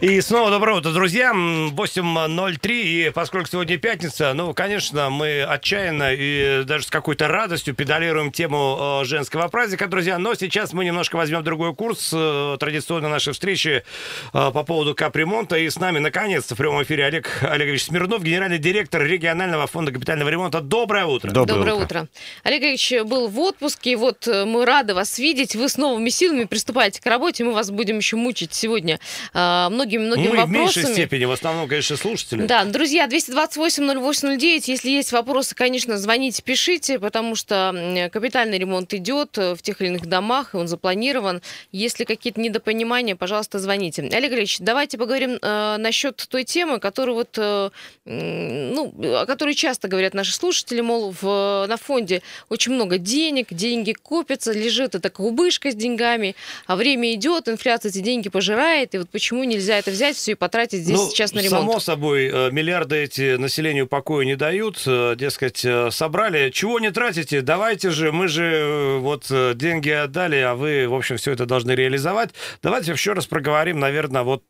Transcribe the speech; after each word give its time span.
И 0.00 0.18
снова 0.22 0.50
доброе 0.50 0.78
утро, 0.78 0.92
друзья. 0.92 1.32
8.03, 1.34 2.70
и 2.70 3.10
поскольку 3.10 3.50
сегодня 3.50 3.76
пятница, 3.76 4.32
ну, 4.32 4.54
конечно, 4.54 5.10
мы 5.10 5.42
отчаянно 5.42 6.14
и 6.14 6.64
даже 6.64 6.86
с 6.86 6.86
какой-то 6.86 7.28
радостью 7.28 7.74
педалируем 7.74 8.32
тему 8.32 9.02
э, 9.02 9.04
женского 9.04 9.46
праздника, 9.48 9.88
друзья. 9.88 10.16
Но 10.16 10.34
сейчас 10.34 10.72
мы 10.72 10.86
немножко 10.86 11.16
возьмем 11.16 11.44
другой 11.44 11.74
курс 11.74 12.12
э, 12.14 12.56
традиционно 12.58 13.10
нашей 13.10 13.34
встречи 13.34 13.84
э, 14.32 14.50
по 14.50 14.62
поводу 14.62 14.94
капремонта. 14.94 15.58
И 15.58 15.68
с 15.68 15.78
нами, 15.78 15.98
наконец-то, 15.98 16.54
в 16.54 16.56
прямом 16.58 16.82
эфире 16.82 17.04
Олег 17.04 17.28
Олегович 17.42 17.84
Смирнов, 17.84 18.22
генеральный 18.22 18.58
директор 18.58 19.02
регионального 19.02 19.66
фонда 19.66 19.92
капитального 19.92 20.30
ремонта. 20.30 20.62
Доброе 20.62 21.04
утро. 21.04 21.30
Доброе, 21.30 21.56
Доброе 21.58 21.74
утро. 21.74 21.84
утро. 21.84 22.08
Олег 22.44 22.62
Олегович 22.62 23.02
был 23.04 23.28
в 23.28 23.38
отпуске, 23.38 23.92
и 23.92 23.96
вот 23.96 24.26
мы 24.26 24.64
рады 24.64 24.94
вас 24.94 25.18
видеть. 25.18 25.54
Вы 25.54 25.68
с 25.68 25.76
новыми 25.76 26.08
силами 26.08 26.44
приступаете 26.44 27.02
к 27.02 27.06
работе, 27.06 27.44
мы 27.44 27.52
вас 27.52 27.70
будем 27.70 27.98
еще 27.98 28.16
мучить 28.16 28.54
сегодня. 28.54 28.98
Многие 29.34 29.89
многими-многими 29.98 30.28
Мы 30.28 30.36
вопросами. 30.36 30.56
в 30.56 30.76
меньшей 30.76 30.92
степени, 30.92 31.24
в 31.24 31.30
основном, 31.30 31.68
конечно, 31.68 31.96
слушатели. 31.96 32.46
Да, 32.46 32.64
друзья, 32.64 33.06
228-08-09, 33.06 34.62
если 34.66 34.90
есть 34.90 35.12
вопросы, 35.12 35.54
конечно, 35.54 35.98
звоните, 35.98 36.42
пишите, 36.42 36.98
потому 36.98 37.34
что 37.34 38.08
капитальный 38.12 38.58
ремонт 38.58 38.92
идет 38.94 39.36
в 39.36 39.58
тех 39.62 39.80
или 39.80 39.88
иных 39.88 40.06
домах, 40.06 40.54
и 40.54 40.56
он 40.56 40.68
запланирован. 40.68 41.42
Если 41.72 42.04
какие-то 42.04 42.40
недопонимания, 42.40 43.16
пожалуйста, 43.16 43.58
звоните. 43.58 44.02
Олег 44.12 44.32
Ильич, 44.32 44.58
давайте 44.60 44.98
поговорим 44.98 45.38
э, 45.40 45.76
насчет 45.78 46.16
той 46.28 46.44
темы, 46.44 46.78
которую 46.78 47.16
вот, 47.16 47.36
э, 47.36 47.70
ну, 48.04 48.94
о 49.20 49.26
которой 49.26 49.54
часто 49.54 49.88
говорят 49.88 50.14
наши 50.14 50.32
слушатели, 50.32 50.80
мол, 50.80 51.14
в, 51.20 51.66
на 51.68 51.76
фонде 51.76 52.22
очень 52.48 52.72
много 52.72 52.98
денег, 52.98 53.48
деньги 53.50 53.92
копятся, 53.92 54.52
лежит 54.52 54.94
эта 54.94 55.10
кубышка 55.10 55.70
с 55.70 55.74
деньгами, 55.74 56.34
а 56.66 56.76
время 56.76 57.12
идет, 57.14 57.48
инфляция 57.48 57.90
эти 57.90 58.00
деньги 58.00 58.28
пожирает, 58.28 58.94
и 58.94 58.98
вот 58.98 59.10
почему 59.10 59.44
нельзя 59.44 59.78
это 59.80 59.90
взять 59.90 60.16
все 60.16 60.32
и 60.32 60.34
потратить 60.34 60.82
здесь 60.82 60.96
ну, 60.96 61.10
сейчас 61.10 61.32
на 61.32 61.40
ремонт? 61.40 61.62
Само 61.62 61.80
собой, 61.80 62.30
э, 62.32 62.50
миллиарды 62.50 62.96
эти 62.96 63.36
населению 63.36 63.86
покоя 63.86 64.24
не 64.24 64.36
дают. 64.36 64.82
Э, 64.86 65.14
дескать, 65.16 65.64
э, 65.64 65.90
собрали. 65.90 66.50
Чего 66.50 66.78
не 66.78 66.90
тратите? 66.90 67.40
Давайте 67.40 67.90
же, 67.90 68.12
мы 68.12 68.28
же 68.28 68.98
вот 69.00 69.26
деньги 69.56 69.90
отдали, 69.90 70.36
а 70.36 70.54
вы, 70.54 70.88
в 70.88 70.94
общем, 70.94 71.16
все 71.16 71.32
это 71.32 71.46
должны 71.46 71.72
реализовать. 71.72 72.30
Давайте 72.62 72.92
еще 72.92 73.12
раз 73.12 73.26
проговорим, 73.26 73.78
наверное, 73.80 74.22
вот 74.22 74.44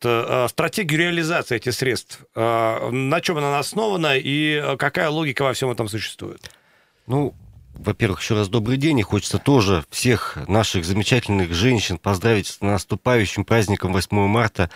стратегию 0.50 1.00
реализации 1.00 1.56
этих 1.56 1.72
средств. 1.74 2.20
На 2.34 3.20
чем 3.22 3.38
она 3.38 3.58
основана 3.58 4.16
и 4.16 4.76
какая 4.78 5.08
логика 5.08 5.42
во 5.42 5.52
всем 5.52 5.70
этом 5.70 5.88
существует? 5.88 6.50
Ну, 7.06 7.34
во-первых, 7.74 8.20
еще 8.20 8.34
раз 8.34 8.48
добрый 8.48 8.76
день, 8.76 8.98
и 8.98 9.02
хочется 9.02 9.38
тоже 9.38 9.84
всех 9.90 10.36
наших 10.48 10.84
замечательных 10.84 11.54
женщин 11.54 11.98
поздравить 11.98 12.46
с 12.46 12.60
наступающим 12.60 13.44
праздником 13.44 13.92
8 13.92 14.26
марта. 14.26 14.70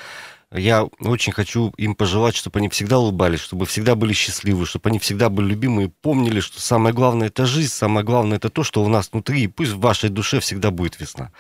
Я 0.57 0.85
очень 1.01 1.33
хочу 1.33 1.73
им 1.77 1.97
пожелать, 1.97 2.37
чтобы 2.37 2.61
они 2.61 2.69
всегда 2.69 3.01
улыбались, 3.01 3.41
чтобы 3.41 3.67
всегда 3.67 3.97
были 3.97 4.13
счастливы, 4.13 4.67
чтобы 4.67 4.89
они 4.89 5.01
всегда 5.01 5.29
были 5.29 5.49
любимы 5.49 5.85
и 5.85 5.89
помнили, 5.89 6.39
что 6.39 6.61
самое 6.61 6.95
главное– 6.95 7.27
это 7.29 7.45
жизнь, 7.45 7.73
самое 7.73 8.07
главное– 8.07 8.37
это 8.39 8.51
то, 8.51 8.63
что 8.63 8.85
у 8.85 8.89
нас 8.89 9.11
внутри, 9.11 9.43
и 9.43 9.47
пусть 9.49 9.73
в 9.73 9.81
вашей 9.81 10.11
душе 10.11 10.39
всегда 10.39 10.71
будет 10.71 11.01
весна. 11.01 11.33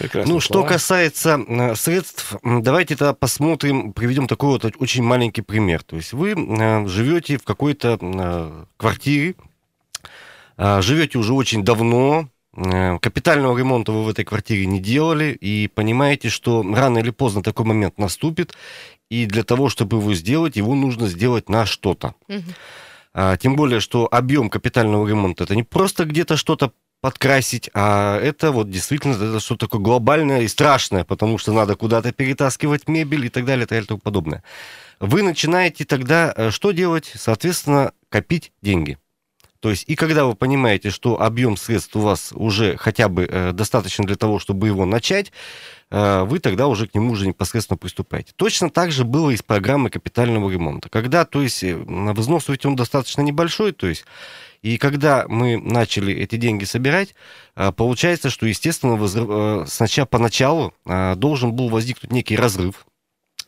Прекрасные 0.00 0.34
ну, 0.34 0.40
слова. 0.40 0.66
что 0.66 0.74
касается 0.74 1.40
э, 1.46 1.76
средств, 1.76 2.34
давайте 2.42 2.96
тогда 2.96 3.14
посмотрим, 3.14 3.92
приведем 3.92 4.26
такой 4.26 4.48
вот 4.48 4.64
очень 4.78 5.04
маленький 5.04 5.42
пример. 5.42 5.84
То 5.84 5.94
есть 5.94 6.12
вы 6.12 6.32
э, 6.32 6.86
живете 6.88 7.38
в 7.38 7.44
какой-то 7.44 7.98
э, 8.00 8.64
квартире, 8.76 9.36
живете 10.58 11.18
уже 11.18 11.34
очень 11.34 11.64
давно, 11.64 12.28
капитального 12.54 13.56
ремонта 13.56 13.92
вы 13.92 14.04
в 14.04 14.08
этой 14.08 14.24
квартире 14.24 14.66
не 14.66 14.80
делали 14.80 15.32
и 15.32 15.68
понимаете, 15.68 16.28
что 16.30 16.62
рано 16.62 16.98
или 16.98 17.10
поздно 17.10 17.42
такой 17.42 17.64
момент 17.64 17.98
наступит, 17.98 18.54
и 19.08 19.26
для 19.26 19.44
того, 19.44 19.68
чтобы 19.68 19.98
его 19.98 20.14
сделать, 20.14 20.56
его 20.56 20.74
нужно 20.74 21.06
сделать 21.06 21.48
на 21.48 21.66
что-то. 21.66 22.14
Угу. 22.28 22.42
А, 23.12 23.36
тем 23.36 23.56
более, 23.56 23.80
что 23.80 24.08
объем 24.10 24.50
капитального 24.50 25.06
ремонта 25.06 25.44
это 25.44 25.56
не 25.56 25.62
просто 25.62 26.04
где-то 26.04 26.36
что-то 26.36 26.72
подкрасить, 27.00 27.70
а 27.72 28.18
это 28.18 28.52
вот 28.52 28.70
действительно 28.70 29.14
это 29.14 29.40
что-то 29.40 29.66
такое 29.66 29.80
глобальное 29.80 30.42
и 30.42 30.48
страшное, 30.48 31.04
потому 31.04 31.38
что 31.38 31.52
надо 31.52 31.74
куда-то 31.74 32.12
перетаскивать 32.12 32.88
мебель 32.88 33.26
и 33.26 33.28
так 33.30 33.44
далее, 33.46 33.64
и 33.64 33.66
так 33.66 33.70
далее, 33.70 33.84
и 33.84 33.88
тому 33.88 34.00
подобное. 34.00 34.44
Вы 35.00 35.22
начинаете 35.22 35.86
тогда 35.86 36.32
э, 36.36 36.50
что 36.50 36.72
делать? 36.72 37.10
Соответственно, 37.14 37.92
копить 38.10 38.52
деньги. 38.60 38.98
То 39.60 39.68
есть, 39.70 39.84
и 39.86 39.94
когда 39.94 40.24
вы 40.24 40.34
понимаете, 40.34 40.88
что 40.90 41.20
объем 41.20 41.56
средств 41.58 41.94
у 41.94 42.00
вас 42.00 42.32
уже 42.34 42.78
хотя 42.78 43.08
бы 43.08 43.28
э, 43.30 43.52
достаточно 43.52 44.06
для 44.06 44.16
того, 44.16 44.38
чтобы 44.38 44.66
его 44.68 44.86
начать, 44.86 45.32
э, 45.90 46.22
вы 46.24 46.38
тогда 46.38 46.66
уже 46.66 46.86
к 46.86 46.94
нему 46.94 47.12
уже 47.12 47.26
непосредственно 47.26 47.76
приступаете. 47.76 48.32
Точно 48.36 48.70
так 48.70 48.90
же 48.90 49.04
было 49.04 49.30
и 49.30 49.36
с 49.36 49.42
программой 49.42 49.90
капитального 49.90 50.50
ремонта. 50.50 50.88
Когда, 50.88 51.26
то 51.26 51.42
есть, 51.42 51.62
э, 51.62 51.76
взнос 51.76 52.48
ведь 52.48 52.64
он 52.64 52.74
достаточно 52.74 53.20
небольшой, 53.20 53.72
то 53.72 53.86
есть, 53.86 54.06
и 54.62 54.78
когда 54.78 55.26
мы 55.28 55.58
начали 55.58 56.14
эти 56.14 56.36
деньги 56.36 56.64
собирать, 56.64 57.14
э, 57.54 57.70
получается, 57.70 58.30
что, 58.30 58.46
естественно, 58.46 58.98
э, 58.98 59.64
сначала 59.68 60.06
поначалу 60.06 60.72
должен 60.86 61.52
был 61.52 61.68
возникнуть 61.68 62.12
некий 62.12 62.36
разрыв 62.36 62.86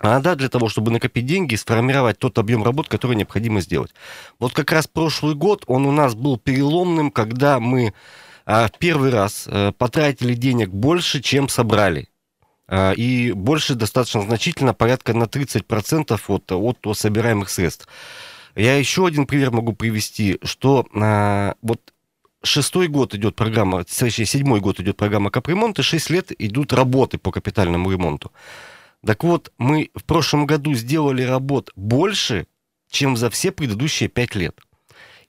а 0.03 0.19
да, 0.19 0.35
для 0.35 0.49
того, 0.49 0.69
чтобы 0.69 0.91
накопить 0.91 1.27
деньги 1.27 1.55
и 1.55 1.57
сформировать 1.57 2.19
тот 2.19 2.37
объем 2.39 2.65
работ, 2.65 2.89
который 2.89 3.17
необходимо 3.17 3.61
сделать. 3.61 3.93
Вот 4.41 4.53
как 4.53 4.73
раз 4.73 4.89
прошлый 4.89 5.37
год, 5.37 5.63
он 5.69 5.87
у 5.87 5.93
нас 5.93 6.15
был 6.17 6.39
переломным, 6.39 7.13
когда 7.13 7.61
мы 7.61 7.95
а, 8.45 8.69
первый 8.79 9.11
раз 9.11 9.45
а, 9.47 9.71
потратили 9.71 10.35
денег 10.35 10.71
больше, 10.71 11.23
чем 11.23 11.49
собрали. 11.49 12.09
А, 12.67 12.93
и 12.93 13.31
больше 13.31 13.77
достаточно 13.77 14.23
значительно, 14.23 14.75
порядка 14.75 15.15
на 15.15 15.25
30% 15.25 16.21
от, 16.27 16.53
от, 16.53 16.87
от 16.87 16.99
собираемых 16.99 17.49
средств. 17.49 17.87
Я 18.57 18.77
еще 18.77 19.07
один 19.07 19.27
пример 19.27 19.53
могу 19.53 19.73
привести, 19.73 20.41
что 20.43 20.85
а, 20.95 21.55
вот 21.63 21.81
шестой 22.43 22.89
год 22.89 23.15
идет 23.15 23.37
программа, 23.37 23.85
точнее, 23.85 24.27
седьмой 24.27 24.59
год 24.59 24.81
идет 24.81 24.97
программа 24.97 25.31
капремонта, 25.31 25.85
шесть 25.85 26.11
лет 26.11 26.33
идут 26.39 26.73
работы 26.73 27.19
по 27.19 27.31
капитальному 27.31 27.89
ремонту. 27.91 28.33
Так 29.05 29.25
вот, 29.25 29.53
мы 29.59 29.91
в 29.95 30.05
прошлом 30.05 30.47
году 30.47 30.75
сделали 30.75 31.23
работ 31.23 31.73
больше, 31.75 32.47
чем 32.91 33.17
за 33.17 33.31
все 33.31 33.51
предыдущие 33.51 34.09
пять 34.09 34.35
лет. 34.35 34.61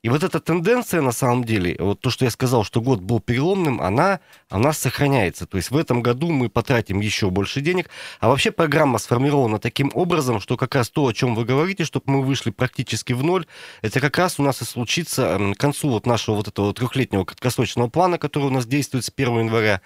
И 0.04 0.10
вот 0.10 0.22
эта 0.22 0.42
тенденция, 0.42 1.02
на 1.02 1.14
самом 1.14 1.46
деле, 1.46 1.78
вот 1.80 2.02
то, 2.02 2.10
что 2.10 2.26
я 2.26 2.32
сказал, 2.32 2.66
что 2.66 2.82
год 2.82 3.00
был 3.00 3.22
переломным, 3.22 3.80
она 3.80 4.20
у 4.52 4.60
нас 4.60 4.78
сохраняется. 4.78 5.46
То 5.46 5.56
есть 5.56 5.72
в 5.72 5.78
этом 5.78 6.02
году 6.02 6.30
мы 6.30 6.50
потратим 6.50 7.00
еще 7.00 7.30
больше 7.30 7.62
денег. 7.62 7.90
А 8.20 8.28
вообще 8.28 8.52
программа 8.52 9.00
сформирована 9.00 9.60
таким 9.60 9.92
образом, 9.94 10.42
что 10.42 10.58
как 10.58 10.76
раз 10.76 10.90
то, 10.90 11.08
о 11.08 11.14
чем 11.14 11.36
вы 11.36 11.46
говорите, 11.46 11.86
чтобы 11.86 12.04
мы 12.08 12.22
вышли 12.22 12.52
практически 12.52 13.14
в 13.14 13.24
ноль, 13.24 13.46
это 13.82 14.02
как 14.02 14.18
раз 14.18 14.42
у 14.42 14.44
нас 14.44 14.62
и 14.62 14.66
случится 14.66 15.40
к 15.56 15.58
концу 15.58 15.88
вот 15.88 16.06
нашего 16.06 16.36
вот 16.36 16.50
этого 16.50 16.74
трехлетнего 16.74 17.24
краткосрочного 17.24 17.88
плана, 17.88 18.18
который 18.18 18.48
у 18.48 18.52
нас 18.52 18.66
действует 18.66 19.06
с 19.06 19.12
1 19.16 19.40
января 19.40 19.82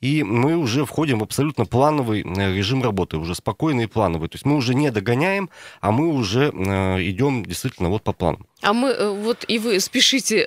и 0.00 0.22
мы 0.22 0.56
уже 0.56 0.84
входим 0.84 1.18
в 1.18 1.22
абсолютно 1.22 1.64
плановый 1.64 2.22
э, 2.22 2.54
режим 2.54 2.82
работы, 2.82 3.16
уже 3.16 3.34
спокойный 3.34 3.84
и 3.84 3.86
плановый. 3.86 4.28
То 4.28 4.36
есть 4.36 4.46
мы 4.46 4.56
уже 4.56 4.74
не 4.74 4.90
догоняем, 4.90 5.50
а 5.80 5.90
мы 5.90 6.08
уже 6.08 6.52
э, 6.52 7.02
идем 7.02 7.44
действительно 7.44 7.88
вот 7.88 8.02
по 8.02 8.12
плану. 8.12 8.46
А 8.62 8.72
мы, 8.72 8.88
э, 8.88 9.08
вот 9.10 9.44
и 9.48 9.58
вы 9.58 9.80
спешите, 9.80 10.44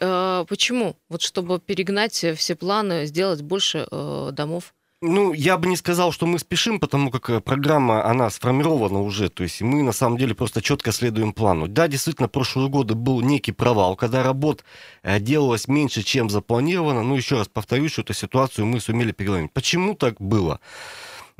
почему? 0.47 0.95
Вот 1.09 1.21
чтобы 1.21 1.59
перегнать 1.59 2.25
все 2.37 2.55
планы, 2.55 3.05
сделать 3.05 3.41
больше 3.41 3.87
домов? 4.31 4.73
Ну, 5.03 5.33
я 5.33 5.57
бы 5.57 5.67
не 5.67 5.75
сказал, 5.77 6.11
что 6.11 6.27
мы 6.27 6.37
спешим, 6.37 6.79
потому 6.79 7.09
как 7.09 7.27
э, 7.31 7.41
программа, 7.41 8.05
она 8.05 8.29
сформирована 8.29 9.01
уже, 9.01 9.29
то 9.29 9.41
есть 9.41 9.59
мы 9.61 9.81
на 9.81 9.93
самом 9.93 10.19
деле 10.19 10.35
просто 10.35 10.61
четко 10.61 10.91
следуем 10.91 11.33
плану. 11.33 11.67
Да, 11.67 11.87
действительно, 11.87 12.27
прошлые 12.27 12.69
годы 12.69 12.93
был 12.93 13.21
некий 13.21 13.51
провал, 13.51 13.95
когда 13.95 14.21
работ 14.21 14.63
э, 15.01 15.19
делалось 15.19 15.67
меньше, 15.67 16.03
чем 16.03 16.29
запланировано. 16.29 17.01
Ну, 17.01 17.15
еще 17.15 17.37
раз 17.37 17.47
повторюсь, 17.47 17.93
что 17.93 18.03
эту 18.03 18.13
ситуацию 18.13 18.67
мы 18.67 18.79
сумели 18.79 19.11
переломить. 19.11 19.51
Почему 19.51 19.95
так 19.95 20.21
было? 20.21 20.59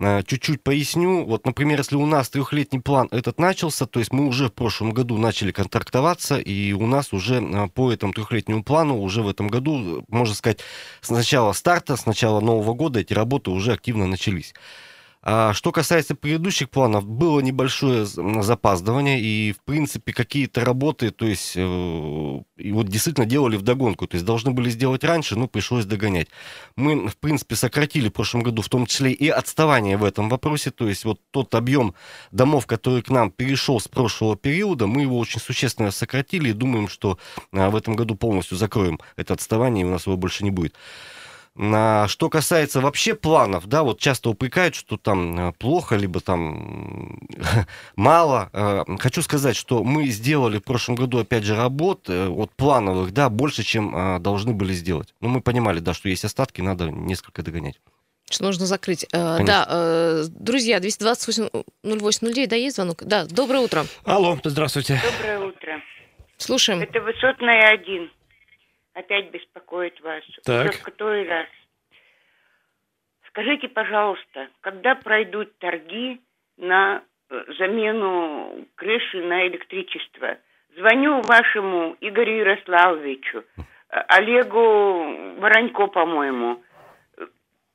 Э, 0.02 0.24
чуть-чуть 0.26 0.64
поясню. 0.64 1.26
Вот, 1.26 1.46
например, 1.46 1.78
если 1.78 1.96
у 1.96 2.08
нас 2.08 2.28
трехлетний 2.30 2.82
план 2.82 3.08
этот 3.12 3.40
начался, 3.40 3.86
то 3.86 4.00
есть 4.00 4.12
мы 4.12 4.26
уже 4.26 4.48
в 4.48 4.54
прошлом 4.54 4.94
году 4.94 5.18
начали 5.20 5.52
контрактоваться, 5.52 6.40
и 6.40 6.74
у 6.74 6.88
нас 6.88 7.14
уже 7.14 7.36
э, 7.36 7.68
по 7.68 7.92
этому 7.92 8.12
трехлетнему 8.12 8.64
плану 8.64 9.00
уже 9.00 9.22
в 9.22 9.30
этом 9.30 9.48
году, 9.48 10.00
э, 10.00 10.04
можно 10.08 10.34
сказать, 10.34 10.60
с 11.02 11.12
начала 11.12 11.54
старта, 11.54 11.98
с 11.98 12.08
начала 12.08 12.40
Нового 12.42 12.74
года 12.74 13.00
эти 13.00 13.14
работы 13.14 13.52
уже 13.52 13.74
активно 13.74 14.08
начались. 14.08 14.56
А 15.24 15.54
что 15.54 15.72
касается 15.72 16.16
предыдущих 16.16 16.72
планов, 16.72 17.06
было 17.06 17.42
небольшое 17.42 18.06
запаздывание, 18.06 19.22
и, 19.22 19.52
в 19.52 19.64
принципе, 19.64 20.14
какие-то 20.14 20.66
работы, 20.66 21.12
то 21.12 21.28
есть, 21.28 21.54
э, 21.56 21.62
вот 21.62 22.88
действительно 22.88 23.28
делали 23.28 23.56
вдогонку, 23.56 24.08
то 24.08 24.16
есть 24.16 24.26
должны 24.26 24.50
были 24.50 24.72
сделать 24.72 25.04
раньше, 25.04 25.36
но 25.36 25.48
пришлось 25.48 25.86
догонять. 25.86 26.28
Мы, 26.76 27.08
в 27.08 27.18
принципе, 27.18 27.56
сократили 27.56 28.10
в 28.10 28.14
прошлом 28.14 28.42
году 28.42 28.64
в 28.64 28.70
том 28.70 28.88
числе 28.88 29.12
и 29.12 29.30
отставание 29.30 29.96
в 29.96 30.04
этом 30.04 30.28
вопросе, 30.28 30.72
то 30.72 30.90
есть 30.90 31.06
вот 31.06 31.20
тот 31.30 31.54
объем 31.54 31.94
домов, 32.32 32.66
который 32.66 33.04
к 33.04 33.10
нам 33.10 33.30
перешел 33.30 33.80
с 33.80 33.88
прошлого 33.88 34.36
периода, 34.36 34.88
мы 34.88 35.04
его 35.04 35.20
очень 35.20 35.40
существенно 35.40 35.92
сократили 35.92 36.50
и 36.50 36.54
думаем, 36.54 36.88
что 36.88 37.20
а, 37.52 37.70
в 37.70 37.76
этом 37.76 37.96
году 37.96 38.16
полностью 38.16 38.58
закроем 38.58 39.00
это 39.18 39.36
отставание, 39.36 39.84
и 39.84 39.88
у 39.88 39.92
нас 39.92 40.08
его 40.08 40.18
больше 40.18 40.44
не 40.44 40.50
будет. 40.50 40.76
А 41.58 42.08
что 42.08 42.30
касается 42.30 42.80
вообще 42.80 43.14
планов, 43.14 43.68
да, 43.68 43.84
вот 43.84 44.00
часто 44.00 44.30
упрекают, 44.30 44.74
что 44.74 44.96
там 44.98 45.50
э, 45.50 45.52
плохо, 45.54 45.98
либо 45.98 46.22
там 46.22 47.20
мало. 47.96 48.50
Э, 48.54 48.84
хочу 49.00 49.22
сказать, 49.22 49.58
что 49.58 49.84
мы 49.84 50.08
сделали 50.08 50.60
в 50.60 50.64
прошлом 50.64 50.96
году, 50.96 51.20
опять 51.20 51.44
же, 51.44 51.56
работ 51.56 52.06
э, 52.08 52.28
от 52.30 52.52
плановых, 52.56 53.12
да, 53.12 53.30
больше, 53.30 53.64
чем 53.64 54.22
должны 54.22 54.54
были 54.54 54.72
сделать. 54.72 55.14
Но 55.20 55.28
мы 55.28 55.42
понимали, 55.42 55.80
да, 55.80 55.94
что 55.94 56.08
есть 56.08 56.24
остатки, 56.24 56.62
надо 56.62 56.90
несколько 56.90 57.44
догонять. 57.44 57.82
Что 58.30 58.46
нужно 58.46 58.66
закрыть. 58.66 59.06
Конечно. 59.12 59.46
Да, 59.46 60.24
друзья, 60.30 60.78
228-08-09, 60.80 62.48
да, 62.48 62.56
есть 62.56 62.78
звонок? 62.78 63.04
Да, 63.04 63.26
доброе 63.26 63.60
утро. 63.60 63.86
Алло, 64.06 64.40
здравствуйте. 64.42 65.02
Доброе 65.20 65.40
утро. 65.50 65.82
Слушаем. 66.38 66.82
Это 66.82 67.02
Высотная 67.02 67.74
один 67.74 68.10
опять 68.94 69.32
беспокоит 69.32 70.00
вас. 70.02 70.24
Так. 70.44 70.70
Уже 70.70 70.78
в 70.78 70.84
который 70.84 71.28
раз. 71.28 71.48
Скажите, 73.28 73.70
пожалуйста, 73.70 74.50
когда 74.60 74.96
пройдут 74.96 75.58
торги 75.60 76.20
на 76.58 77.02
э, 77.30 77.44
замену 77.58 78.68
крыши 78.76 79.24
на 79.24 79.48
электричество? 79.48 80.38
Звоню 80.78 81.22
вашему 81.22 81.96
Игорю 82.02 82.40
Ярославовичу, 82.40 83.44
э, 83.58 83.62
Олегу 84.08 85.40
Воронько, 85.40 85.88
по-моему. 85.88 86.62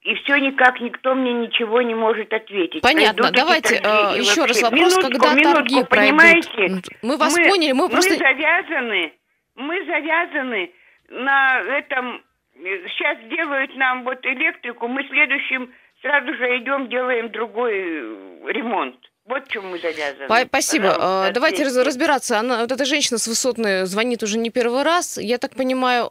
И 0.02 0.14
все 0.22 0.36
никак 0.36 0.80
никто 0.80 1.14
мне 1.14 1.32
ничего 1.32 1.82
не 1.82 1.94
может 1.94 2.32
ответить. 2.32 2.82
Понятно. 2.82 3.22
Пройдут 3.22 3.36
Давайте 3.36 3.74
э, 3.76 4.18
еще 4.20 4.44
раз 4.44 4.62
вопрос, 4.62 4.80
минутку, 4.80 5.10
когда 5.10 5.34
минутку, 5.34 5.56
торги 5.56 5.84
понимаете? 5.84 6.50
пройдут. 6.52 6.84
Мы 7.02 7.16
вас 7.16 7.36
мы, 7.36 7.48
поняли, 7.48 7.72
мы 7.72 7.88
просто... 7.88 8.12
Мы 8.12 8.18
завязаны, 8.18 9.12
мы 9.56 9.84
завязаны 9.86 10.70
на 11.08 11.60
этом 11.60 12.22
сейчас 12.60 13.18
делают 13.28 13.74
нам 13.76 14.04
вот 14.04 14.24
электрику, 14.24 14.88
мы 14.88 15.04
следующим 15.04 15.72
сразу 16.00 16.34
же 16.34 16.58
идем, 16.58 16.88
делаем 16.88 17.30
другой 17.30 17.72
ремонт. 18.52 18.96
Вот 19.28 19.49
в 19.49 19.49
чем 19.49 19.70
мы 19.70 19.81
завязаны. 19.81 20.46
Спасибо. 20.46 20.84
Пожалуйста, 20.84 21.32
Давайте 21.34 21.62
ответьте. 21.64 21.82
разбираться. 21.82 22.38
Она, 22.38 22.61
вот 22.61 22.70
эта 22.70 22.84
женщина 22.84 23.19
с 23.19 23.26
высотной 23.26 23.84
звонит 23.87 24.23
уже 24.23 24.38
не 24.38 24.50
первый 24.50 24.84
раз. 24.84 25.19
Я 25.19 25.38
так 25.38 25.56
понимаю, 25.56 26.08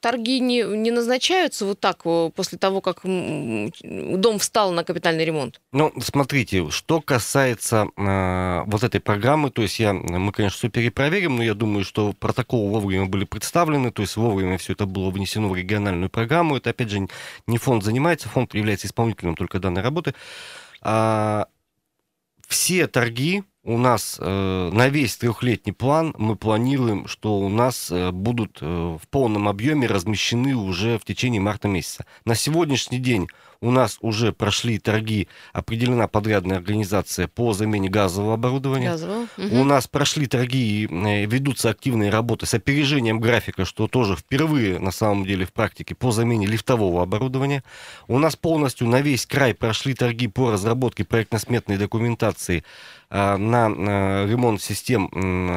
торги 0.00 0.38
не, 0.38 0.62
не 0.62 0.90
назначаются 0.90 1.64
вот 1.64 1.80
так 1.80 2.02
после 2.02 2.58
того, 2.58 2.82
как 2.82 3.00
дом 3.04 4.38
встал 4.38 4.72
на 4.72 4.84
капитальный 4.84 5.24
ремонт? 5.24 5.62
Ну, 5.72 5.92
смотрите, 6.02 6.68
что 6.70 7.00
касается 7.00 7.88
э, 7.96 8.62
вот 8.66 8.82
этой 8.82 9.00
программы, 9.00 9.50
то 9.50 9.62
есть 9.62 9.78
я, 9.80 9.94
мы, 9.94 10.30
конечно, 10.32 10.58
все 10.58 10.68
перепроверим, 10.68 11.36
но 11.36 11.42
я 11.42 11.54
думаю, 11.54 11.84
что 11.84 12.12
протоколы 12.12 12.70
вовремя 12.70 13.06
были 13.06 13.24
представлены, 13.24 13.92
то 13.92 14.02
есть 14.02 14.16
вовремя 14.16 14.58
все 14.58 14.74
это 14.74 14.84
было 14.84 15.10
внесено 15.10 15.48
в 15.48 15.56
региональную 15.56 16.10
программу. 16.10 16.58
Это, 16.58 16.70
опять 16.70 16.90
же, 16.90 17.08
не 17.46 17.56
фонд 17.56 17.82
занимается, 17.82 18.28
фонд 18.28 18.54
является 18.54 18.86
исполнителем 18.86 19.36
только 19.36 19.58
данной 19.58 19.80
работы. 19.80 20.14
А, 20.80 21.46
все 22.48 22.86
торги 22.86 23.44
у 23.62 23.76
нас 23.76 24.16
э, 24.18 24.70
на 24.72 24.88
весь 24.88 25.18
трехлетний 25.18 25.74
план 25.74 26.14
мы 26.16 26.36
планируем, 26.36 27.06
что 27.06 27.38
у 27.38 27.50
нас 27.50 27.90
э, 27.90 28.10
будут 28.10 28.58
э, 28.62 28.66
в 28.66 29.06
полном 29.08 29.46
объеме 29.46 29.86
размещены 29.86 30.56
уже 30.56 30.98
в 30.98 31.04
течение 31.04 31.42
марта 31.42 31.68
месяца. 31.68 32.06
На 32.24 32.34
сегодняшний 32.34 32.98
день 32.98 33.28
у 33.60 33.70
нас 33.70 33.98
уже 34.00 34.32
прошли 34.32 34.78
торги, 34.78 35.28
определена 35.52 36.06
подрядная 36.06 36.58
организация 36.58 37.26
по 37.26 37.52
замене 37.52 37.88
газового 37.88 38.34
оборудования. 38.34 38.90
Газового. 38.90 39.26
Угу. 39.36 39.60
У 39.60 39.64
нас 39.64 39.88
прошли 39.88 40.26
торги 40.26 40.84
и 40.84 40.86
э, 40.86 41.26
ведутся 41.26 41.70
активные 41.70 42.10
работы 42.10 42.46
с 42.46 42.54
опережением 42.54 43.18
графика, 43.20 43.64
что 43.64 43.88
тоже 43.88 44.16
впервые 44.16 44.78
на 44.78 44.92
самом 44.92 45.24
деле 45.24 45.44
в 45.44 45.52
практике 45.52 45.94
по 45.94 46.12
замене 46.12 46.46
лифтового 46.46 47.02
оборудования. 47.02 47.64
У 48.06 48.18
нас 48.18 48.36
полностью 48.36 48.86
на 48.86 49.00
весь 49.00 49.26
край 49.26 49.54
прошли 49.54 49.94
торги 49.94 50.28
по 50.28 50.52
разработке 50.52 51.04
проектно-сметной 51.04 51.78
документации 51.78 52.64
на 53.10 53.70
э, 53.70 54.26
ремонт 54.28 54.60
систем 54.60 55.08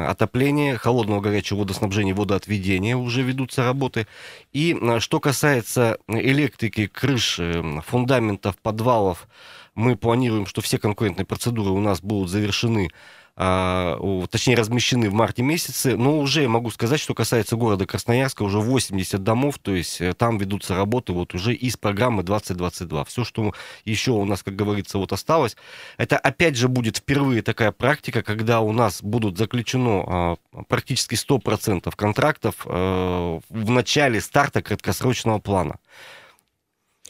отопления, 0.08 0.76
холодного 0.76 1.20
горячего 1.20 1.60
водоснабжения, 1.60 2.14
водоотведения 2.14 2.96
уже 2.96 3.22
ведутся 3.22 3.64
работы. 3.64 4.06
И 4.52 4.74
э, 4.80 5.00
что 5.00 5.20
касается 5.20 5.98
электрики, 6.08 6.86
крыш, 6.86 7.38
фундаментов, 7.86 8.56
подвалов, 8.58 9.28
мы 9.74 9.96
планируем, 9.96 10.46
что 10.46 10.60
все 10.60 10.78
конкурентные 10.78 11.26
процедуры 11.26 11.70
у 11.70 11.80
нас 11.80 12.00
будут 12.00 12.30
завершены 12.30 12.90
точнее, 13.34 14.56
размещены 14.56 15.08
в 15.08 15.14
марте 15.14 15.42
месяце. 15.42 15.96
Но 15.96 16.18
уже 16.18 16.46
могу 16.48 16.70
сказать, 16.70 17.00
что 17.00 17.14
касается 17.14 17.56
города 17.56 17.86
Красноярска, 17.86 18.42
уже 18.42 18.58
80 18.58 19.22
домов, 19.22 19.58
то 19.58 19.74
есть 19.74 20.00
э, 20.00 20.12
там 20.12 20.36
ведутся 20.36 20.76
работы 20.76 21.12
вот 21.12 21.34
уже 21.34 21.54
из 21.54 21.76
программы 21.76 22.22
2022. 22.22 23.04
Все, 23.04 23.24
что 23.24 23.54
еще 23.84 24.10
у 24.12 24.24
нас, 24.26 24.42
как 24.42 24.54
говорится, 24.54 24.98
вот 24.98 25.12
осталось, 25.12 25.56
это 25.96 26.18
опять 26.18 26.56
же 26.56 26.68
будет 26.68 26.98
впервые 26.98 27.42
такая 27.42 27.72
практика, 27.72 28.22
когда 28.22 28.60
у 28.60 28.72
нас 28.72 29.02
будут 29.02 29.38
заключено 29.38 30.04
а, 30.06 30.36
практически 30.68 31.14
100% 31.14 31.90
контрактов 31.96 32.66
э, 32.66 33.40
в 33.48 33.70
начале 33.70 34.20
старта 34.20 34.60
краткосрочного 34.62 35.38
плана. 35.38 35.76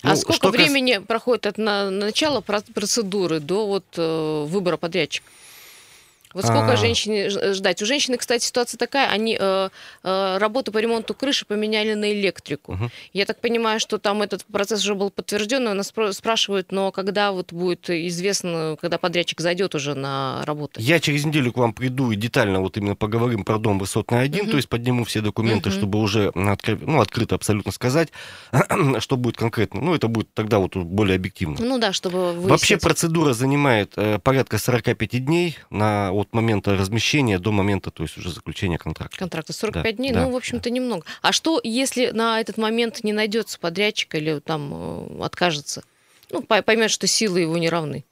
А 0.03 0.11
ну, 0.11 0.17
сколько 0.17 0.51
времени 0.51 0.95
кас... 0.95 1.05
проходит 1.05 1.47
от 1.47 1.59
начала 1.59 2.41
процедуры 2.41 3.41
до 3.41 3.67
вот 3.67 3.85
э, 3.97 4.45
выбора 4.49 4.77
подрядчика? 4.77 5.27
Вот 6.34 6.44
сколько 6.44 6.73
а... 6.73 6.76
женщине 6.76 7.31
ждать? 7.31 7.82
У 7.82 7.87
женщины, 7.87 8.17
кстати, 8.17 8.44
ситуация 8.44 8.79
такая, 8.79 9.08
они 9.08 9.37
э, 9.38 9.69
э, 10.02 10.38
работу 10.38 10.73
по 10.73 10.79
ремонту 10.79 11.14
крыши 11.14 11.44
поменяли 11.44 11.94
на 11.94 12.12
электрику. 12.12 12.73
Угу. 12.73 12.90
Я 13.12 13.26
так 13.26 13.40
понимаю, 13.40 13.81
что 13.81 13.99
там 13.99 14.23
этот 14.23 14.44
процесс 14.44 14.81
уже 14.81 14.94
был 14.94 15.11
подтвержден, 15.11 15.69
и 15.69 15.73
нас 15.73 15.93
спрашивают, 16.12 16.73
но 16.73 16.93
когда 16.93 17.32
вот 17.32 17.52
будет 17.52 17.90
известно, 17.90 18.76
когда 18.81 18.99
подрядчик 18.99 19.40
зайдет 19.40 19.75
уже 19.75 19.94
на 19.94 20.43
работу? 20.44 20.81
Я 20.81 21.00
через 21.00 21.25
неделю 21.25 21.52
к 21.52 21.56
вам 21.56 21.73
приду 21.73 22.11
и 22.11 22.17
детально 22.17 22.61
вот 22.61 22.76
именно 22.76 22.96
поговорим 22.96 23.44
про 23.44 23.58
дом 23.58 23.79
высотный 23.79 24.23
один, 24.23 24.43
угу. 24.43 24.52
то 24.52 24.56
есть 24.56 24.69
подниму 24.69 25.05
все 25.05 25.20
документы, 25.20 25.70
угу. 25.70 25.76
чтобы 25.76 25.99
уже 26.00 26.29
откры... 26.29 26.79
ну, 26.81 27.00
открыто 27.00 27.34
абсолютно 27.34 27.73
сказать, 27.73 28.08
что 28.99 29.17
будет 29.17 29.37
конкретно. 29.37 29.81
Ну, 29.81 29.94
это 29.94 30.08
будет 30.08 30.32
тогда 30.34 30.58
вот 30.58 30.76
более 30.76 31.17
объективно. 31.17 31.56
Ну 31.61 31.79
да, 31.79 31.93
чтобы 31.93 32.32
выяснить. 32.32 32.50
Вообще 32.50 32.76
процедура 32.79 33.32
занимает 33.32 33.93
э, 33.96 34.19
порядка 34.19 34.58
45 34.58 35.25
дней 35.25 35.58
на 35.70 36.12
от 36.23 36.33
момента 36.33 36.77
размещения 36.77 37.39
до 37.39 37.53
момента, 37.53 37.91
то 37.91 38.03
есть 38.03 38.17
уже 38.17 38.31
заключения 38.31 38.79
контракта. 38.79 39.19
Контракта 39.19 39.53
45 39.53 39.83
да, 39.83 39.93
дней, 39.93 40.13
да, 40.13 40.25
ну, 40.25 40.33
в 40.33 40.37
общем-то, 40.37 40.65
да. 40.65 40.71
немного. 40.71 41.05
А 41.20 41.32
что, 41.32 41.61
если 41.63 42.11
на 42.11 42.41
этот 42.41 42.58
момент 42.58 43.05
не 43.05 43.13
найдется 43.13 43.58
подрядчик 43.58 44.15
или 44.15 44.41
там 44.41 44.70
э, 44.73 45.25
откажется? 45.25 45.85
Ну, 46.31 46.43
поймет, 46.43 46.91
что 46.91 47.06
силы 47.06 47.41
его 47.41 47.58
не 47.58 47.69
равны. 47.69 48.05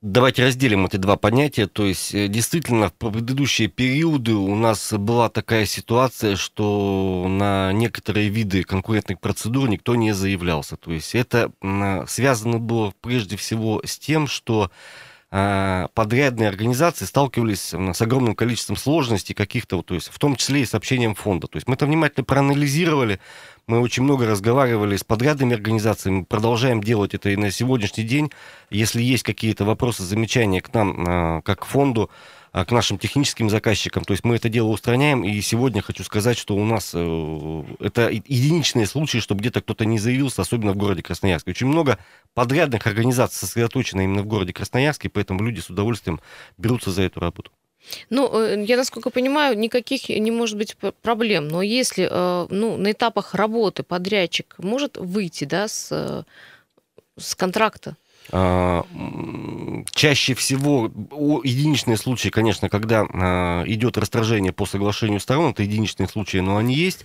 Давайте 0.00 0.44
разделим 0.44 0.84
эти 0.84 0.96
два 0.96 1.16
понятия. 1.16 1.66
То 1.66 1.86
есть, 1.86 2.14
э, 2.14 2.28
действительно, 2.28 2.88
в 2.88 2.94
предыдущие 2.94 3.68
периоды 3.68 4.34
у 4.34 4.54
нас 4.54 4.92
была 4.92 5.28
такая 5.28 5.64
ситуация, 5.64 6.36
что 6.36 7.26
на 7.28 7.72
некоторые 7.72 8.28
виды 8.28 8.64
конкурентных 8.64 9.20
процедур 9.20 9.68
никто 9.68 9.94
не 9.94 10.12
заявлялся. 10.12 10.76
То 10.76 10.92
есть, 10.92 11.14
это 11.14 11.52
связано 12.06 12.58
было 12.58 12.92
прежде 13.00 13.36
всего 13.36 13.80
с 13.84 13.98
тем, 13.98 14.26
что 14.26 14.70
подрядные 15.94 16.48
организации 16.48 17.06
сталкивались 17.06 17.74
с 17.74 18.02
огромным 18.02 18.36
количеством 18.36 18.76
сложностей 18.76 19.34
каких-то, 19.34 19.82
то 19.82 19.94
есть 19.94 20.08
в 20.08 20.18
том 20.20 20.36
числе 20.36 20.60
и 20.60 20.64
с 20.64 20.74
общением 20.74 21.16
фонда. 21.16 21.48
То 21.48 21.56
есть 21.56 21.66
мы 21.66 21.74
это 21.74 21.86
внимательно 21.86 22.22
проанализировали, 22.24 23.18
мы 23.66 23.80
очень 23.80 24.04
много 24.04 24.26
разговаривали 24.26 24.96
с 24.96 25.02
подрядными 25.02 25.54
организациями, 25.54 26.22
продолжаем 26.22 26.82
делать 26.82 27.14
это 27.14 27.30
и 27.30 27.36
на 27.36 27.50
сегодняшний 27.50 28.04
день. 28.04 28.30
Если 28.70 29.02
есть 29.02 29.24
какие-то 29.24 29.64
вопросы, 29.64 30.04
замечания 30.04 30.60
к 30.60 30.72
нам, 30.72 31.38
э, 31.38 31.42
как 31.42 31.62
к 31.62 31.64
фонду, 31.64 32.10
а, 32.10 32.14
к 32.62 32.70
нашим 32.70 32.98
техническим 32.98 33.50
заказчикам. 33.50 34.04
То 34.04 34.12
есть 34.12 34.22
мы 34.22 34.36
это 34.36 34.48
дело 34.48 34.68
устраняем, 34.68 35.24
и 35.24 35.40
сегодня 35.40 35.82
хочу 35.82 36.04
сказать, 36.04 36.38
что 36.38 36.54
у 36.54 36.64
нас 36.64 36.92
э, 36.94 37.64
это 37.80 38.08
единичные 38.10 38.86
случаи, 38.86 39.18
что 39.18 39.34
где-то 39.34 39.60
кто-то 39.60 39.84
не 39.84 39.98
заявился, 39.98 40.42
особенно 40.42 40.72
в 40.72 40.76
городе 40.76 41.02
Красноярске. 41.02 41.50
Очень 41.50 41.66
много 41.66 41.98
подрядных 42.32 42.86
организаций 42.86 43.38
сосредоточено 43.40 44.02
именно 44.02 44.22
в 44.22 44.26
городе 44.26 44.52
Красноярске, 44.52 45.08
поэтому 45.08 45.42
люди 45.42 45.58
с 45.58 45.68
удовольствием 45.68 46.20
берутся 46.56 46.92
за 46.92 47.02
эту 47.02 47.18
работу. 47.18 47.50
Ну, 48.08 48.30
э, 48.32 48.64
я, 48.64 48.76
насколько 48.76 49.10
понимаю, 49.10 49.58
никаких 49.58 50.08
не 50.08 50.30
может 50.30 50.56
быть 50.56 50.76
проблем. 51.02 51.48
Но 51.48 51.60
если 51.60 52.06
э, 52.08 52.46
ну, 52.50 52.76
на 52.76 52.92
этапах 52.92 53.34
работы 53.34 53.82
подрядчик 53.82 54.54
может 54.58 54.96
выйти 54.96 55.42
да, 55.42 55.66
с, 55.66 56.24
с 57.18 57.34
контракта, 57.34 57.90
А, 57.90 58.03
чаще 58.30 60.34
всего 60.34 60.90
единичные 61.44 61.96
случаи, 61.96 62.30
конечно, 62.30 62.68
когда 62.68 63.06
а, 63.12 63.64
идет 63.66 63.98
расторжение 63.98 64.52
по 64.52 64.66
соглашению 64.66 65.20
сторон, 65.20 65.50
это 65.50 65.62
единичные 65.62 66.08
случаи, 66.08 66.38
но 66.38 66.56
они 66.56 66.74
есть. 66.74 67.04